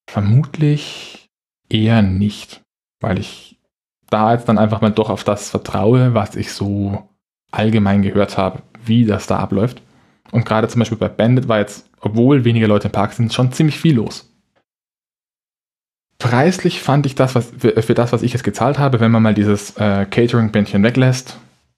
[0.09, 1.29] vermutlich
[1.69, 2.61] eher nicht,
[2.99, 3.58] weil ich
[4.09, 7.09] da jetzt dann einfach mal doch auf das vertraue, was ich so
[7.51, 9.81] allgemein gehört habe, wie das da abläuft.
[10.31, 13.51] Und gerade zum Beispiel bei Bandit war jetzt, obwohl weniger Leute im Park sind, schon
[13.51, 14.29] ziemlich viel los.
[16.19, 19.33] Preislich fand ich das, was für, das, was ich jetzt gezahlt habe, wenn man mal
[19.33, 21.37] dieses äh, Catering-Bändchen weglässt,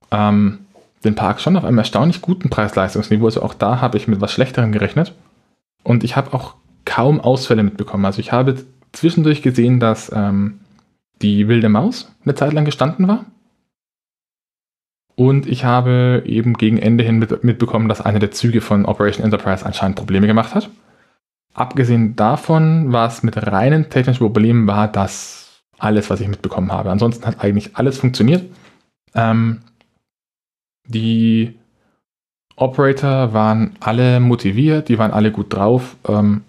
[0.10, 0.66] ähm,
[1.04, 3.26] den Park schon auf einem erstaunlich guten Preis-Leistungsniveau.
[3.26, 5.14] Also auch da habe ich mit was Schlechterem gerechnet.
[5.84, 6.56] Und ich habe auch
[6.86, 8.06] kaum Ausfälle mitbekommen.
[8.06, 8.56] Also ich habe
[8.92, 10.61] zwischendurch gesehen, dass ähm,
[11.22, 13.26] die wilde Maus eine Zeit lang gestanden war.
[15.16, 19.24] Und ich habe eben gegen Ende hin mit, mitbekommen, dass einer der Züge von Operation
[19.24, 20.70] Enterprise anscheinend Probleme gemacht hat.
[21.54, 26.92] Abgesehen davon, was mit reinen technischen Problemen war, das alles, was ich mitbekommen habe.
[26.92, 28.46] Ansonsten hat eigentlich alles funktioniert.
[29.14, 29.60] Ähm,
[30.88, 31.56] die
[32.56, 35.98] Operator waren alle motiviert, die waren alle gut drauf.
[36.08, 36.44] Ähm,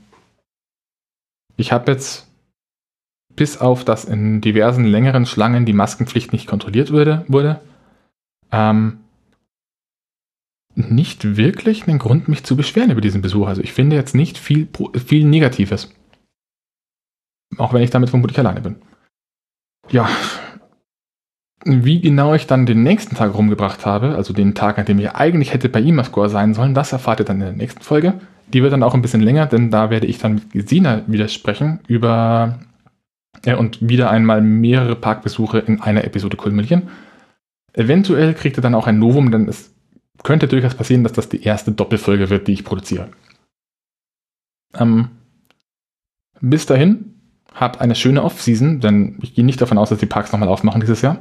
[1.57, 2.32] ich habe jetzt
[3.37, 7.61] bis auf dass in diversen längeren Schlangen die Maskenpflicht nicht kontrolliert wurde, wurde
[8.51, 8.99] ähm,
[10.75, 13.47] nicht wirklich einen Grund, mich zu beschweren über diesen Besuch.
[13.47, 14.69] Also ich finde jetzt nicht viel,
[15.07, 15.93] viel Negatives.
[17.59, 18.77] Auch wenn ich damit vermutlich alleine bin.
[19.91, 20.09] Ja.
[21.65, 25.11] Wie genau ich dann den nächsten Tag rumgebracht habe, also den Tag, an dem ich
[25.11, 28.15] eigentlich hätte bei IMA-Score sein sollen, das erfahrt ihr dann in der nächsten Folge.
[28.53, 31.79] Die wird dann auch ein bisschen länger, denn da werde ich dann mit Gesina widersprechen
[31.87, 32.59] über
[33.44, 36.89] äh, und wieder einmal mehrere Parkbesuche in einer Episode kulminieren.
[37.73, 39.73] Eventuell kriegt ihr dann auch ein Novum, denn es
[40.23, 43.10] könnte durchaus passieren, dass das die erste Doppelfolge wird, die ich produziere.
[44.74, 45.09] Ähm,
[46.40, 47.20] bis dahin,
[47.55, 50.81] habt eine schöne Off-Season, denn ich gehe nicht davon aus, dass die Parks nochmal aufmachen
[50.81, 51.20] dieses Jahr.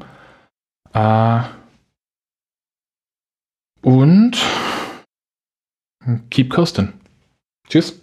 [0.94, 1.42] Äh,
[3.82, 4.38] und
[6.30, 6.94] keep coasting.
[7.68, 8.00] Tschüss.